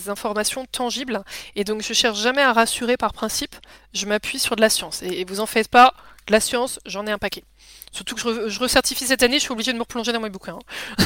[0.07, 1.23] informations tangibles.
[1.55, 3.55] Et donc, je cherche jamais à rassurer par principe.
[3.93, 5.03] Je m'appuie sur de la science.
[5.03, 5.93] Et, vous en faites pas,
[6.27, 7.43] de la science, j'en ai un paquet.
[7.91, 10.29] Surtout que je, je recertifie cette année, je suis obligée de me replonger dans mes
[10.29, 10.59] bouquins.
[10.99, 11.03] Hein.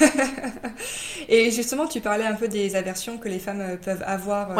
[1.28, 4.50] et justement, tu parlais un peu des aversions que les femmes euh, peuvent avoir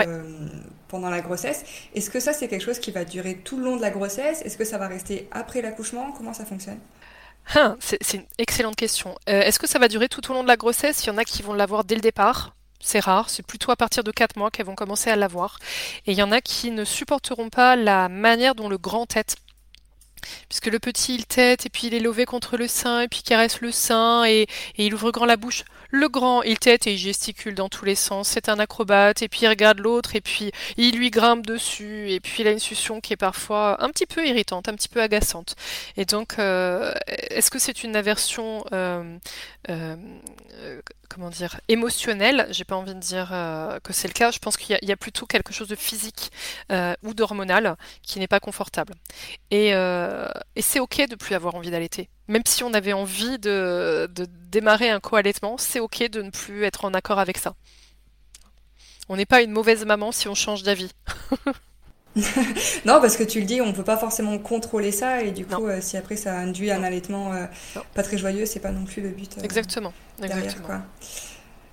[0.89, 1.65] pendant la grossesse.
[1.95, 4.43] Est-ce que ça, c'est quelque chose qui va durer tout le long de la grossesse?
[4.43, 6.13] Est-ce que ça va rester après l'accouchement?
[6.13, 6.79] Comment ça fonctionne?
[7.55, 9.17] Ah, c'est une excellente question.
[9.29, 11.05] Euh, est-ce que ça va durer tout au long de la grossesse?
[11.05, 12.55] Il y en a qui vont l'avoir dès le départ.
[12.81, 15.59] C'est rare, c'est plutôt à partir de 4 mois qu'elles vont commencer à l'avoir.
[16.07, 19.37] Et il y en a qui ne supporteront pas la manière dont le grand tête
[20.49, 23.23] puisque le petit il tête et puis il est levé contre le sein et puis
[23.23, 24.43] caresse le sein et,
[24.77, 25.65] et, il ouvre grand la bouche.
[25.91, 28.29] Le grand il tête et il gesticule dans tous les sens.
[28.29, 32.21] C'est un acrobate et puis il regarde l'autre et puis il lui grimpe dessus et
[32.21, 35.03] puis il a une succion qui est parfois un petit peu irritante, un petit peu
[35.03, 35.55] agaçante.
[35.97, 39.17] Et donc euh, est-ce que c'est une aversion euh,
[39.69, 39.97] euh,
[41.13, 42.47] comment dire, émotionnel.
[42.51, 44.31] J'ai pas envie de dire euh, que c'est le cas.
[44.31, 46.31] Je pense qu'il y, a plutôt quelque chose de physique
[46.71, 48.95] euh, ou d'hormonal qui n'est pas confortable.
[49.51, 52.09] Et, euh, et c'est ok de plus avoir envie d'allaiter.
[52.29, 56.65] Même si on avait envie de, de démarrer un co-allaitement, c'est ok de ne plus
[56.65, 57.55] être en accord avec ça.
[59.09, 60.91] On n'est pas une mauvaise maman si on change d'avis.
[62.85, 65.47] non, parce que tu le dis, on ne peut pas forcément contrôler ça, et du
[65.47, 67.47] coup, euh, si après ça induit un allaitement euh,
[67.95, 69.39] pas très joyeux, c'est pas non plus le but.
[69.39, 69.93] Euh, Exactement.
[70.19, 70.83] Derrière, Quoi.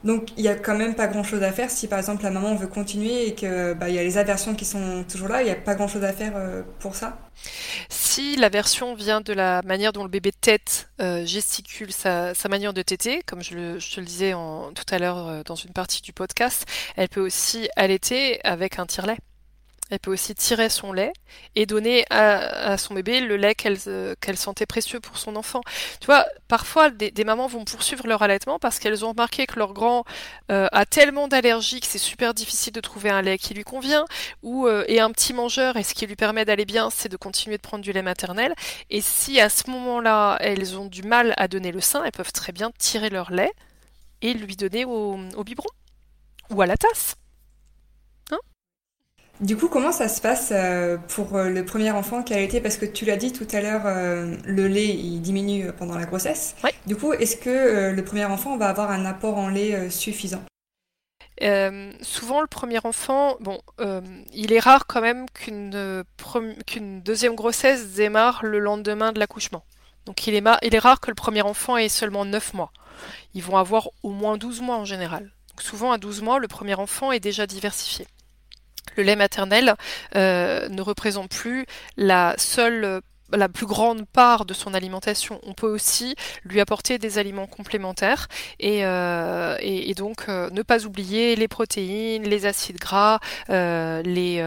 [0.06, 2.32] Donc, il y a quand même pas grand chose à faire si par exemple la
[2.32, 5.46] maman veut continuer et que bah, y a les aversions qui sont toujours là, il
[5.46, 6.32] n'y a pas grand chose à faire
[6.80, 7.18] pour ça.
[7.90, 10.90] Si l'aversion vient de la manière dont le bébé tête,
[11.26, 15.00] gesticule sa, manière de téter, comme je, le, je te le disais en, tout à
[15.00, 16.66] l'heure dans une partie du podcast,
[16.96, 19.18] elle peut aussi allaiter avec un tire-lait.
[19.90, 21.14] Elle peut aussi tirer son lait
[21.56, 23.56] et donner à, son bébé le lait
[23.88, 25.62] euh, qu'elle sentait précieux pour son enfant.
[26.00, 29.74] Tu vois, parfois des, mamans vont poursuivre leur allaitement parce qu'elles ont remarqué que leur
[29.74, 30.06] grand
[30.52, 34.06] euh, a tellement d'allergies que c'est super difficile de trouver un lait qui lui convient,
[34.44, 37.18] ou euh, est un petit mangeur et ce qui lui permet d'aller bien, c'est de
[37.18, 38.54] continuer de prendre du lait maternel.
[38.90, 42.32] Et si à ce moment-là, elles ont du mal à donner le sein, elles peuvent
[42.32, 43.52] très bien tirer leur lait
[44.22, 45.70] et lui donner au biberon
[46.50, 47.19] ou à la tasse.
[49.40, 52.60] Du coup, comment ça se passe euh, pour euh, le premier enfant qui a été?
[52.60, 56.06] Parce que tu l'as dit tout à l'heure, euh, le lait il diminue pendant la
[56.06, 56.56] grossesse.
[56.88, 60.44] Du coup, est-ce que le premier enfant va avoir un apport en lait suffisant?
[62.02, 63.60] Souvent, le premier enfant, bon,
[64.34, 66.04] il est rare quand même qu'une
[66.66, 69.64] qu'une deuxième grossesse démarre le lendemain de l'accouchement.
[70.06, 72.72] Donc, il est, il est rare que le premier enfant ait seulement 9 mois.
[73.34, 75.32] Ils vont avoir au moins 12 mois en général.
[75.52, 78.06] Donc, souvent, à 12 mois, le premier enfant est déjà diversifié
[78.96, 79.76] le lait maternel
[80.16, 81.66] euh, ne représente plus
[81.98, 83.02] la seule
[83.34, 85.40] la plus grande part de son alimentation.
[85.44, 88.28] On peut aussi lui apporter des aliments complémentaires
[88.60, 89.58] et, euh,
[89.96, 93.20] donc euh, ne pas oublier les protéines, les acides gras,
[93.50, 94.44] euh, les,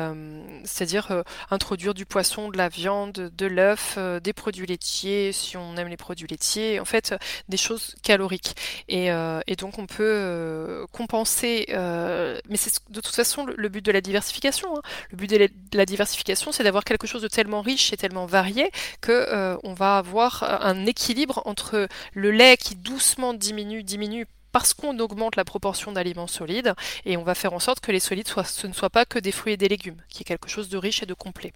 [0.64, 5.88] c'est-à-dire introduire du poisson, de la viande, de l'œuf, des produits laitiers si on aime
[5.88, 7.14] les produits laitiers, en fait
[7.48, 8.54] des choses caloriques.
[8.88, 9.08] Et,
[9.46, 14.76] et donc on peut compenser, mais c'est de toute façon le, but de la diversification.
[14.76, 14.82] Hein.
[15.10, 18.71] Le but de la diversification, c'est d'avoir quelque chose de tellement riche et tellement varié
[19.00, 24.74] que euh, on va avoir un équilibre entre le lait qui doucement diminue, diminue parce
[24.74, 26.74] qu'on augmente la proportion d'aliments solides
[27.06, 29.32] et on va faire en sorte que les solides ce ne soient pas que des
[29.32, 31.52] fruits et des légumes, qui est quelque chose de riche et de complet.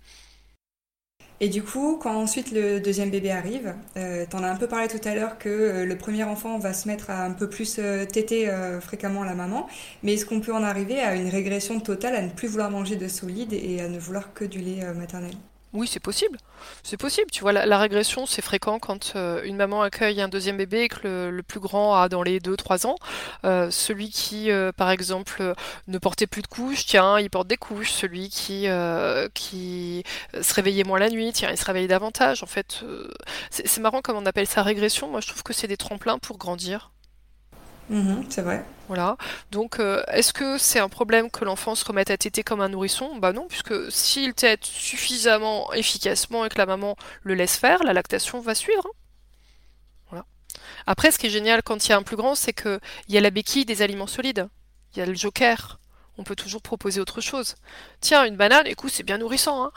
[1.38, 4.88] Et du coup, quand ensuite le deuxième bébé arrive, euh, t'en as un peu parlé
[4.88, 7.78] tout à l'heure que euh, le premier enfant va se mettre à un peu plus
[8.10, 8.50] téter
[8.80, 9.68] fréquemment la maman,
[10.02, 12.96] mais est-ce qu'on peut en arriver à une régression totale, à ne plus vouloir manger
[12.96, 15.32] de solides et à ne vouloir que du lait maternel?
[15.76, 16.38] Oui, c'est possible.
[16.82, 17.30] C'est possible.
[17.30, 20.88] Tu vois, la, régression, c'est fréquent quand euh, une maman accueille un deuxième bébé et
[20.88, 22.96] que le, plus grand a dans les 2-3 ans.
[23.44, 25.54] Euh, celui qui, euh, par exemple,
[25.86, 27.92] ne portait plus de couches, tiens, il porte des couches.
[27.92, 28.66] Celui qui,
[29.34, 30.02] qui
[30.40, 32.42] se réveillait moins la nuit, tiens, il se réveille davantage.
[32.42, 32.82] En fait,
[33.50, 35.08] c'est marrant comme on appelle ça régression.
[35.08, 36.90] Moi, je trouve que c'est des tremplins pour grandir.
[37.90, 38.64] Mhm, c'est vrai.
[38.88, 39.16] Voilà.
[39.50, 42.68] Donc, euh, est-ce que c'est un problème que l'enfant se remette à téter comme un
[42.68, 43.16] nourrisson?
[43.16, 47.92] Bah non, puisque s'il tète suffisamment efficacement et que la maman le laisse faire, la
[47.92, 48.86] lactation va suivre.
[48.86, 48.96] Hein.
[50.10, 50.24] Voilà.
[50.86, 53.18] Après, ce qui est génial quand il y a un plus grand, c'est qu'il y
[53.18, 54.48] a la béquille des aliments solides.
[54.94, 55.80] Il y a le joker.
[56.18, 57.56] On peut toujours proposer autre chose.
[58.00, 59.66] Tiens, une banane, écoute, c'est bien nourrissant.
[59.66, 59.72] Hein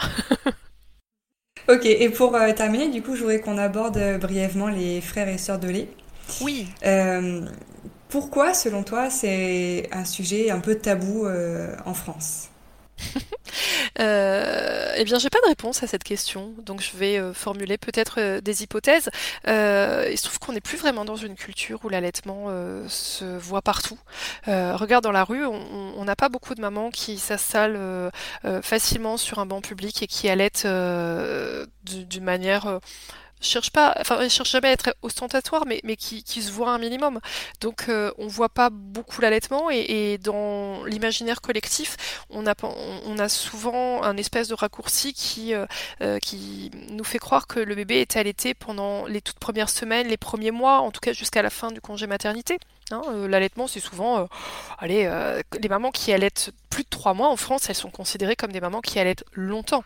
[1.67, 5.27] ok, et pour euh, terminer, du coup, je voudrais qu'on aborde euh, brièvement les frères
[5.27, 5.89] et sœurs de lait.
[6.41, 6.67] Oui.
[8.09, 12.49] Pourquoi, selon toi, c'est un sujet un peu tabou euh, en France?
[13.99, 17.77] Euh, eh bien, j'ai pas de réponse à cette question, donc je vais euh, formuler
[17.77, 19.09] peut-être des hypothèses.
[19.45, 22.47] il se trouve qu'on n'est plus vraiment dans une culture où l'allaitement
[22.87, 23.97] se voit partout.
[24.45, 28.11] regarde dans la rue, on n'a pas beaucoup de mamans qui s'installent
[28.61, 30.67] facilement sur un banc public et qui allaitent
[31.83, 32.79] d'une manière
[33.41, 36.77] cherche pas, enfin, cherche jamais à être ostentatoire, mais, mais qui, qui se voit un
[36.77, 37.19] minimum.
[37.61, 43.29] Donc, euh, on voit pas beaucoup l'allaitement et, dans l'imaginaire collectif, on a, on a
[43.29, 45.65] souvent un espèce de raccourci qui, euh,
[46.01, 50.07] euh, qui nous fait croire que le bébé est allaité pendant les toutes premières semaines,
[50.07, 52.57] les premiers mois, en tout cas jusqu'à la fin du congé maternité.
[52.91, 54.27] Hein, l'allaitement, c'est souvent,
[54.77, 55.09] allez,
[55.59, 58.61] les mamans qui allaitent plus de trois mois en France, elles sont considérées comme des
[58.61, 59.83] mamans qui allaitent longtemps.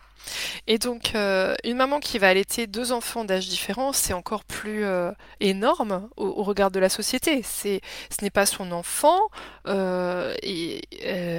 [0.66, 4.84] Et donc, euh, une maman qui va allaiter deux enfants d'âge différent, c'est encore plus
[4.84, 7.42] euh, énorme au, regard de la société.
[7.42, 7.80] C'est,
[8.10, 9.18] ce n'est pas son enfant.
[9.66, 10.82] Euh, et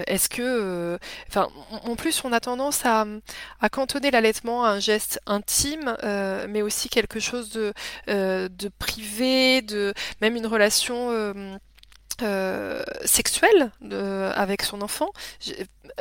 [0.08, 1.00] est-ce que,
[1.30, 1.48] enfin,
[1.84, 3.06] en plus, on a tendance à,
[3.62, 5.96] à cantonner l'allaitement à un geste intime,
[6.50, 7.74] mais aussi quelque chose de,
[8.08, 11.55] de privé, de même une relation
[12.24, 13.72] euh, sexuelle
[14.36, 15.12] avec son enfant,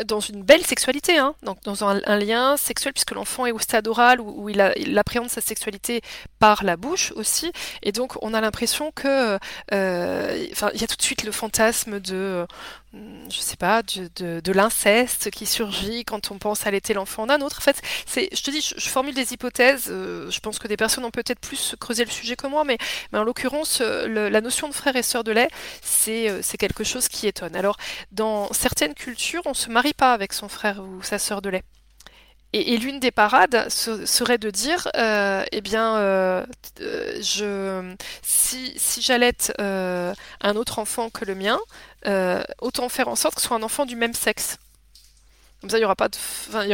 [0.06, 3.88] dans une belle sexualité, hein, donc dans un, lien sexuel, puisque l'enfant est au stade
[3.88, 6.00] oral où, il, il, appréhende sa sexualité
[6.38, 9.38] par la bouche aussi, et donc on a l'impression que,
[9.72, 12.46] euh, il y a tout de suite le fantasme de
[12.94, 17.56] Hmm, je sais pas, de, l'inceste qui surgit quand on pense allaiter l'enfant d'un autre.
[17.58, 19.86] En fait, c'est, je te dis, je, formule des hypothèses.
[19.88, 22.78] Euh, je pense que des personnes ont peut-être plus creusé le sujet que moi, mais,
[23.12, 25.48] mais en l'occurrence, euh, la notion de frère et sœur de lait,
[25.82, 27.56] c'est, euh, c'est quelque chose qui étonne.
[27.56, 27.78] Alors,
[28.12, 31.64] dans certaines cultures, on se marie pas avec son frère ou sa sœur de lait.
[32.56, 36.46] Et, l'une des parades serait de dire, euh, eh bien, euh,
[36.80, 41.58] euh, si, si j'allaite un autre enfant que le mien,
[42.60, 44.58] autant faire en sorte que ce soit un enfant du même sexe.
[45.60, 45.84] Comme ça, il n'y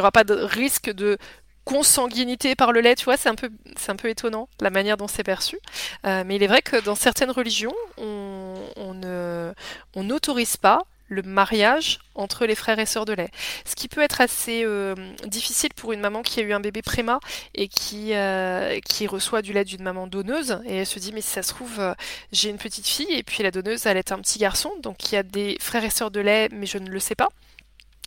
[0.00, 1.16] aura pas de, risque de
[1.64, 5.58] consanguinité par le lait, tu vois, c'est un peu, étonnant la manière dont c'est perçu.
[6.04, 12.46] mais il est vrai que dans certaines religions, on, on n'autorise pas le mariage entre
[12.46, 13.30] les frères et sœurs de lait.
[13.66, 14.94] Ce qui peut être assez euh,
[15.26, 17.20] difficile pour une maman qui a eu un bébé préma
[17.54, 21.20] et qui, euh, qui reçoit du lait d'une maman donneuse et elle se dit mais
[21.20, 21.94] si ça se trouve euh,
[22.32, 25.16] j'ai une petite fille et puis la donneuse elle est un petit garçon donc il
[25.16, 27.28] y a des frères et sœurs de lait mais je ne le sais pas.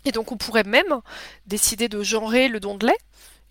[0.05, 0.99] Et donc on pourrait même
[1.45, 2.97] décider de genrer le don de lait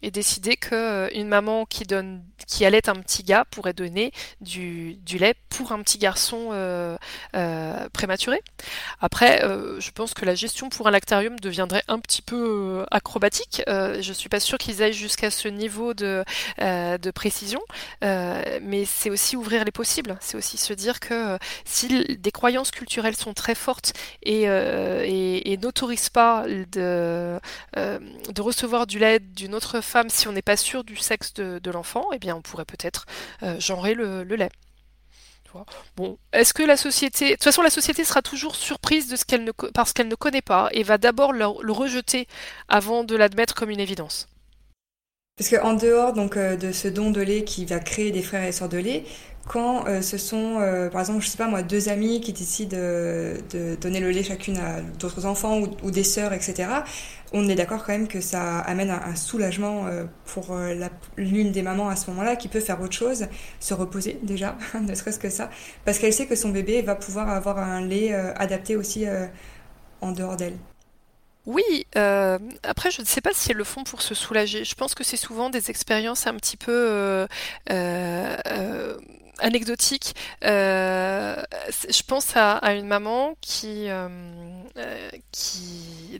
[0.03, 5.35] et décider que euh, une maman qui allait un petit gars pourrait donner du, lait
[5.49, 6.97] pour un petit garçon euh,
[7.37, 8.41] euh, prématuré.
[9.01, 9.43] Après,
[9.79, 13.63] je pense que la gestion pour un lactarium deviendrait un petit peu acrobatique.
[13.67, 16.25] je suis pas sûre qu'ils aillent jusqu'à ce niveau de,
[17.15, 17.61] précision,
[18.01, 20.17] mais c'est aussi ouvrir les possibles.
[20.21, 23.93] C'est aussi se dire que si des croyances culturelles sont très fortes
[24.23, 24.47] et
[25.61, 27.39] n'autorisent pas de,
[27.77, 32.07] de recevoir du lait d'une autre si on n'est pas sûr du sexe de, l'enfant,
[32.13, 33.07] eh bien on pourrait peut-être
[33.59, 34.51] genrer le, lait.
[35.97, 39.25] Bon, est-ce que la société, de toute façon, la société sera toujours surprise de ce
[39.25, 42.27] qu'elle ne, parce qu'elle ne connaît pas et va d'abord le, rejeter
[42.69, 44.29] avant de l'admettre comme une évidence?
[45.37, 48.53] Parce qu'en dehors donc de ce don de lait qui va créer des frères et
[48.53, 49.05] sœurs de lait,
[49.49, 52.77] quand euh, ce sont, euh, par exemple, je sais pas moi, deux amis qui décident
[52.77, 56.69] de, donner le lait chacune à d'autres enfants ou, des sœurs, etc.,
[57.33, 60.57] on est d'accord quand même que ça amène un, soulagement euh, pour
[61.17, 63.27] l'une des mamans à ce moment-là qui peut faire autre chose,
[63.59, 65.51] se reposer déjà, ne serait-ce que ça,
[65.85, 69.07] parce qu'elle sait que son bébé va pouvoir avoir un lait adapté aussi
[70.01, 70.57] en dehors d'elle.
[71.47, 74.65] Oui, après je ne sais pas si elles le font pour se soulager.
[74.65, 77.27] Je pense que c'est souvent des expériences un petit peu
[79.43, 80.15] anecdotique.
[80.45, 81.43] Euh,
[81.89, 84.09] je pense à, une maman qui, euh,
[84.79, 86.19] euh, qui,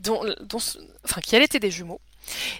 [1.59, 2.01] des jumeaux.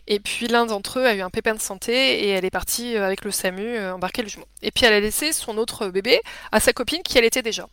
[0.08, 2.98] Et puis l'un d'entre eux a eu un pépin de santé et elle est partie
[2.98, 4.46] avec le SAMU embarquer le jumeau.
[4.62, 6.20] Et puis elle a laissé son autre bébé
[6.52, 7.68] à sa copine qui allaitait déjà.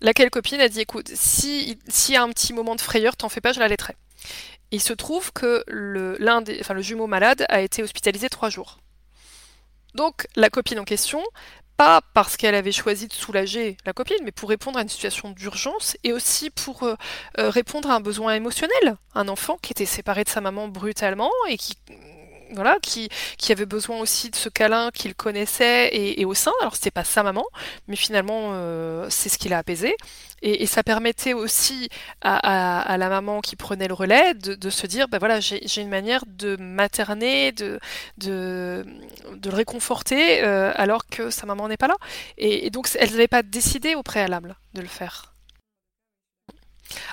[0.00, 1.76] Laquelle copine a dit écoute, s'il
[2.08, 3.94] y a un petit moment de frayeur, t'en fais pas, je l'allaiterai.
[4.72, 6.18] Il se trouve que des,
[6.74, 8.78] le jumeau malade a été hospitalisé trois jours.
[9.94, 11.22] Donc la copine en question
[11.78, 15.30] pas parce qu'elle avait choisi de soulager la copine, mais pour répondre à une situation
[15.30, 16.96] d'urgence et aussi pour euh,
[17.38, 18.96] euh, répondre à un besoin émotionnel.
[19.14, 21.76] Un enfant qui était séparé de sa maman brutalement et qui
[22.52, 26.52] voilà, qui, qui avait besoin aussi de ce câlin qu'il connaissait et, au sein.
[26.60, 27.44] Alors c'était pas sa maman,
[27.86, 29.94] mais finalement euh, c'est ce qui l'a apaisé.
[30.42, 31.88] Et, ça permettait aussi
[32.20, 36.24] à, la maman qui prenait le relais de, se dire, ben voilà, j'ai une manière
[36.26, 37.80] de materner, de,
[38.18, 38.84] de,
[39.44, 41.96] le réconforter, euh, alors que sa maman n'est pas là.
[42.36, 45.34] Et, donc elle n'avait pas décidé au préalable de le faire.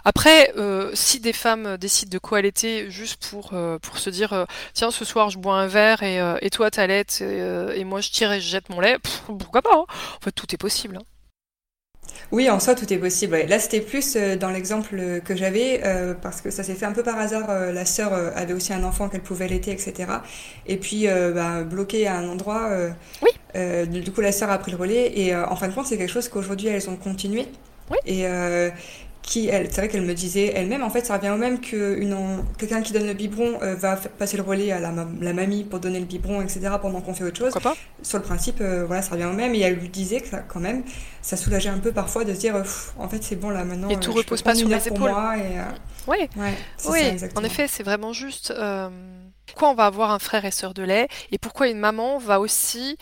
[0.04, 4.46] Après, euh, si des femmes décident de co-allaiter juste pour, euh, pour se dire euh,
[4.74, 8.10] tiens ce soir je bois un verre et, et toi t'allaites et, et moi je
[8.10, 9.86] tire et je jette mon lait, pourquoi pas hein.
[9.88, 10.98] En fait tout est possible.
[10.98, 11.06] Hein.
[12.32, 13.38] Oui, en soi, tout est possible.
[13.48, 15.82] Là, c'était plus dans l'exemple que j'avais,
[16.22, 17.48] parce que ça s'est fait un peu par hasard.
[17.48, 20.06] la sœur avait aussi un enfant qu'elle pouvait allaiter, etc.
[20.66, 22.70] Et puis, bah, bloqué à un endroit,
[23.22, 23.30] oui.
[23.88, 25.20] du coup, la sœur a pris le relais.
[25.20, 27.48] Et en fin de compte, c'est quelque chose qu'aujourd'hui, elles ont continué.
[27.92, 27.98] Oui.
[28.06, 28.26] Et,
[29.26, 32.00] qui, elle, c'est vrai qu'elle me disait elle-même, en fait, ça revient au même que
[32.58, 35.80] quelqu'un qui donne le biberon euh, va passer le relais à la, la, mamie pour
[35.80, 37.52] donner le biberon, etc., pendant qu'on fait autre chose.
[37.52, 37.78] Pourquoi pas?
[38.04, 39.56] Sur le principe, euh, voilà, ça revient au même.
[39.56, 40.84] Et elle lui disait que ça, quand même,
[41.24, 42.56] ça soulageait un peu parfois de se dire,
[43.00, 43.90] en fait, c'est bon là maintenant.
[43.90, 45.10] Et tout repose pas sur les épaules.
[45.10, 45.58] Moi et,
[46.08, 46.54] oui, ouais,
[46.86, 47.30] oui.
[47.36, 48.54] en effet, c'est vraiment juste.
[49.48, 52.40] Pourquoi on va avoir un frère et sœur de lait et pourquoi une maman va
[52.40, 52.98] aussi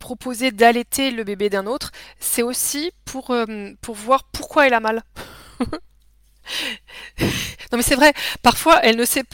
[0.00, 3.32] proposer d'allaiter le bébé d'un autre, c'est aussi pour,
[3.80, 5.04] pour voir pourquoi elle a mal.
[7.20, 9.24] non mais c'est vrai, parfois elle ne sait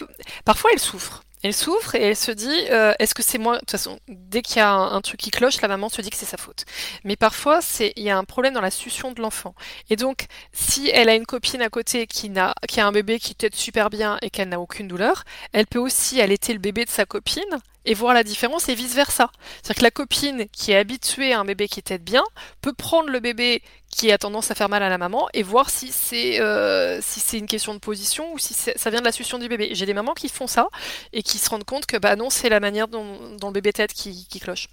[0.45, 1.23] parfois elle souffre.
[1.43, 4.41] Elle souffre et elle se dit euh, est-ce que c'est moi de toute façon dès
[4.41, 6.65] qu'il y a un, truc qui cloche la maman se dit que c'est sa faute.
[7.05, 9.55] Mais parfois c'est il y a un problème dans la succion de l'enfant.
[9.91, 13.19] Et donc si elle a une copine à côté qui n'a qui a un bébé
[13.19, 16.87] qui tête super bien et qu'elle n'a aucune douleur, elle peut aussi allaiter le bébé
[16.87, 17.43] de sa copine
[17.85, 19.31] et voir la différence et vice-versa.
[19.63, 22.25] C'est-à-dire que la copine qui est habituée à un bébé qui tête bien
[22.61, 25.71] peut prendre le bébé qui a tendance à faire mal à la maman et voir
[25.71, 29.13] si c'est euh, si c'est une question de position ou si ça vient de la
[29.13, 29.71] succion du bébé.
[29.73, 30.69] J'ai des mamans qui font ça
[31.13, 33.05] et qui se rendent compte que bah non, c'est la manière dont,
[33.41, 34.69] le bébé tête qui, cloche.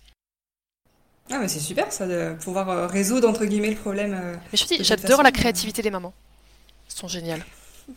[1.29, 4.13] Ah mais c'est super ça de pouvoir euh, résoudre entre guillemets le problème.
[4.13, 6.13] Euh, mais je dis, j'adore la créativité des mamans.
[6.89, 7.45] Elles sont géniales.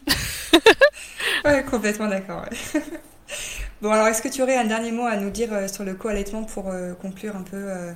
[1.45, 2.45] ouais, complètement d'accord.
[3.83, 5.95] Bon, alors est-ce que tu aurais un dernier mot à nous dire euh, sur le
[5.95, 7.93] co-allaitement pour euh, conclure un peu euh,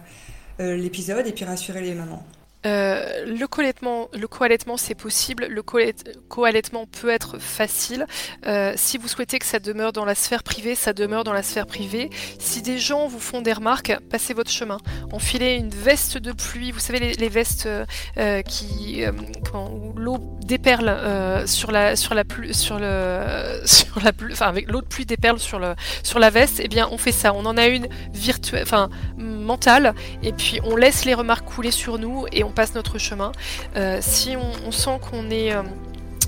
[0.77, 2.25] l'épisode et puis rassurer les mamans?
[2.67, 4.29] Euh, le co-allaitement, le
[4.77, 5.47] c'est possible.
[5.47, 8.07] Le co-allaitement peut être facile.
[8.47, 11.43] Euh, si vous souhaitez que ça demeure dans la sphère privée, ça demeure dans la
[11.43, 12.11] sphère privée.
[12.39, 14.79] Si des gens vous font des remarques, passez votre chemin.
[15.13, 16.73] Enfilez une veste de pluie.
[16.73, 17.69] Vous savez les, vestes
[18.17, 19.05] euh, qui,
[19.51, 24.87] quand l'eau déperle sur la sur la sur le sur la enfin avec l'eau de
[24.87, 26.61] pluie déperle sur le sur la veste.
[26.63, 27.33] Eh bien, on fait ça.
[27.35, 31.99] On en a une virtuelle, enfin mentale, et puis on laisse les remarques couler sur
[31.99, 33.33] nous et passe notre chemin.
[33.77, 35.63] Euh, si on, sent qu'on est euh,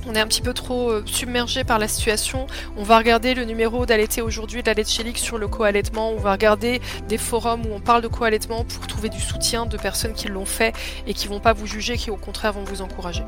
[0.06, 2.46] on est un petit peu trop euh, submergé par la situation.
[2.76, 6.10] On va regarder le numéro d'allaiter aujourd'hui de la sur le co-allaitement.
[6.10, 9.76] On va regarder des forums où on parle de co-allaitement pour trouver du soutien de
[9.76, 10.74] personnes qui l'ont fait
[11.06, 13.24] et qui vont pas vous juger, qui au contraire vont vous encourager.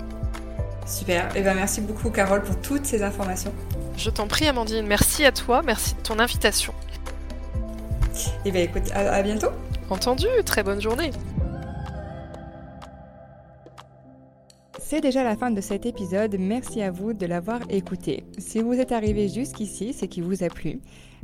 [0.86, 1.26] Super.
[1.36, 3.52] Et eh ben merci beaucoup Carole pour toutes ces informations.
[3.96, 4.86] Je t'en prie Amandine.
[4.86, 5.62] Merci à toi.
[5.64, 6.72] Merci de ton invitation.
[8.44, 9.48] Et eh ben écoute, à bientôt.
[9.90, 10.26] Entendu.
[10.44, 11.10] Très bonne journée.
[14.92, 18.24] C'est déjà la fin de cet épisode, merci à vous de l'avoir écouté.
[18.36, 20.80] Si vous êtes arrivé jusqu'ici, c'est qu'il vous a plu.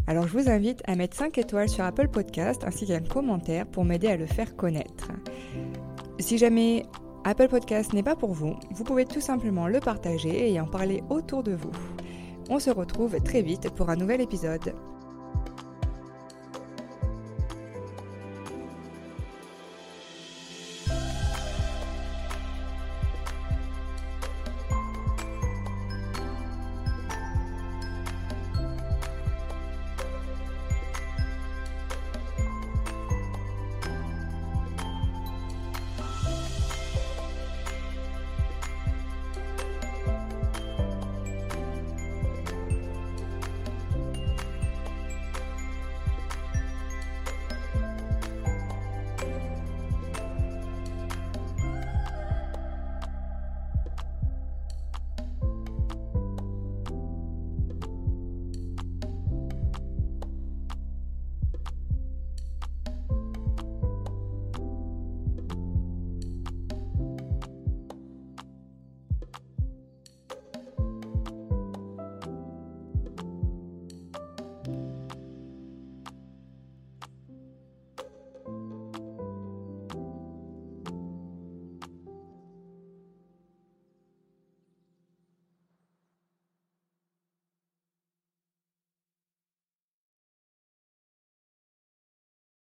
[0.07, 3.85] Alors je vous invite à mettre 5 étoiles sur Apple Podcast ainsi qu'un commentaire pour
[3.85, 5.11] m'aider à le faire connaître.
[6.19, 6.87] Si jamais
[7.25, 11.03] Apple Podcast n'est pas pour vous, vous pouvez tout simplement le partager et en parler
[11.11, 11.73] autour de vous.
[12.49, 14.73] On se retrouve très vite pour un nouvel épisode.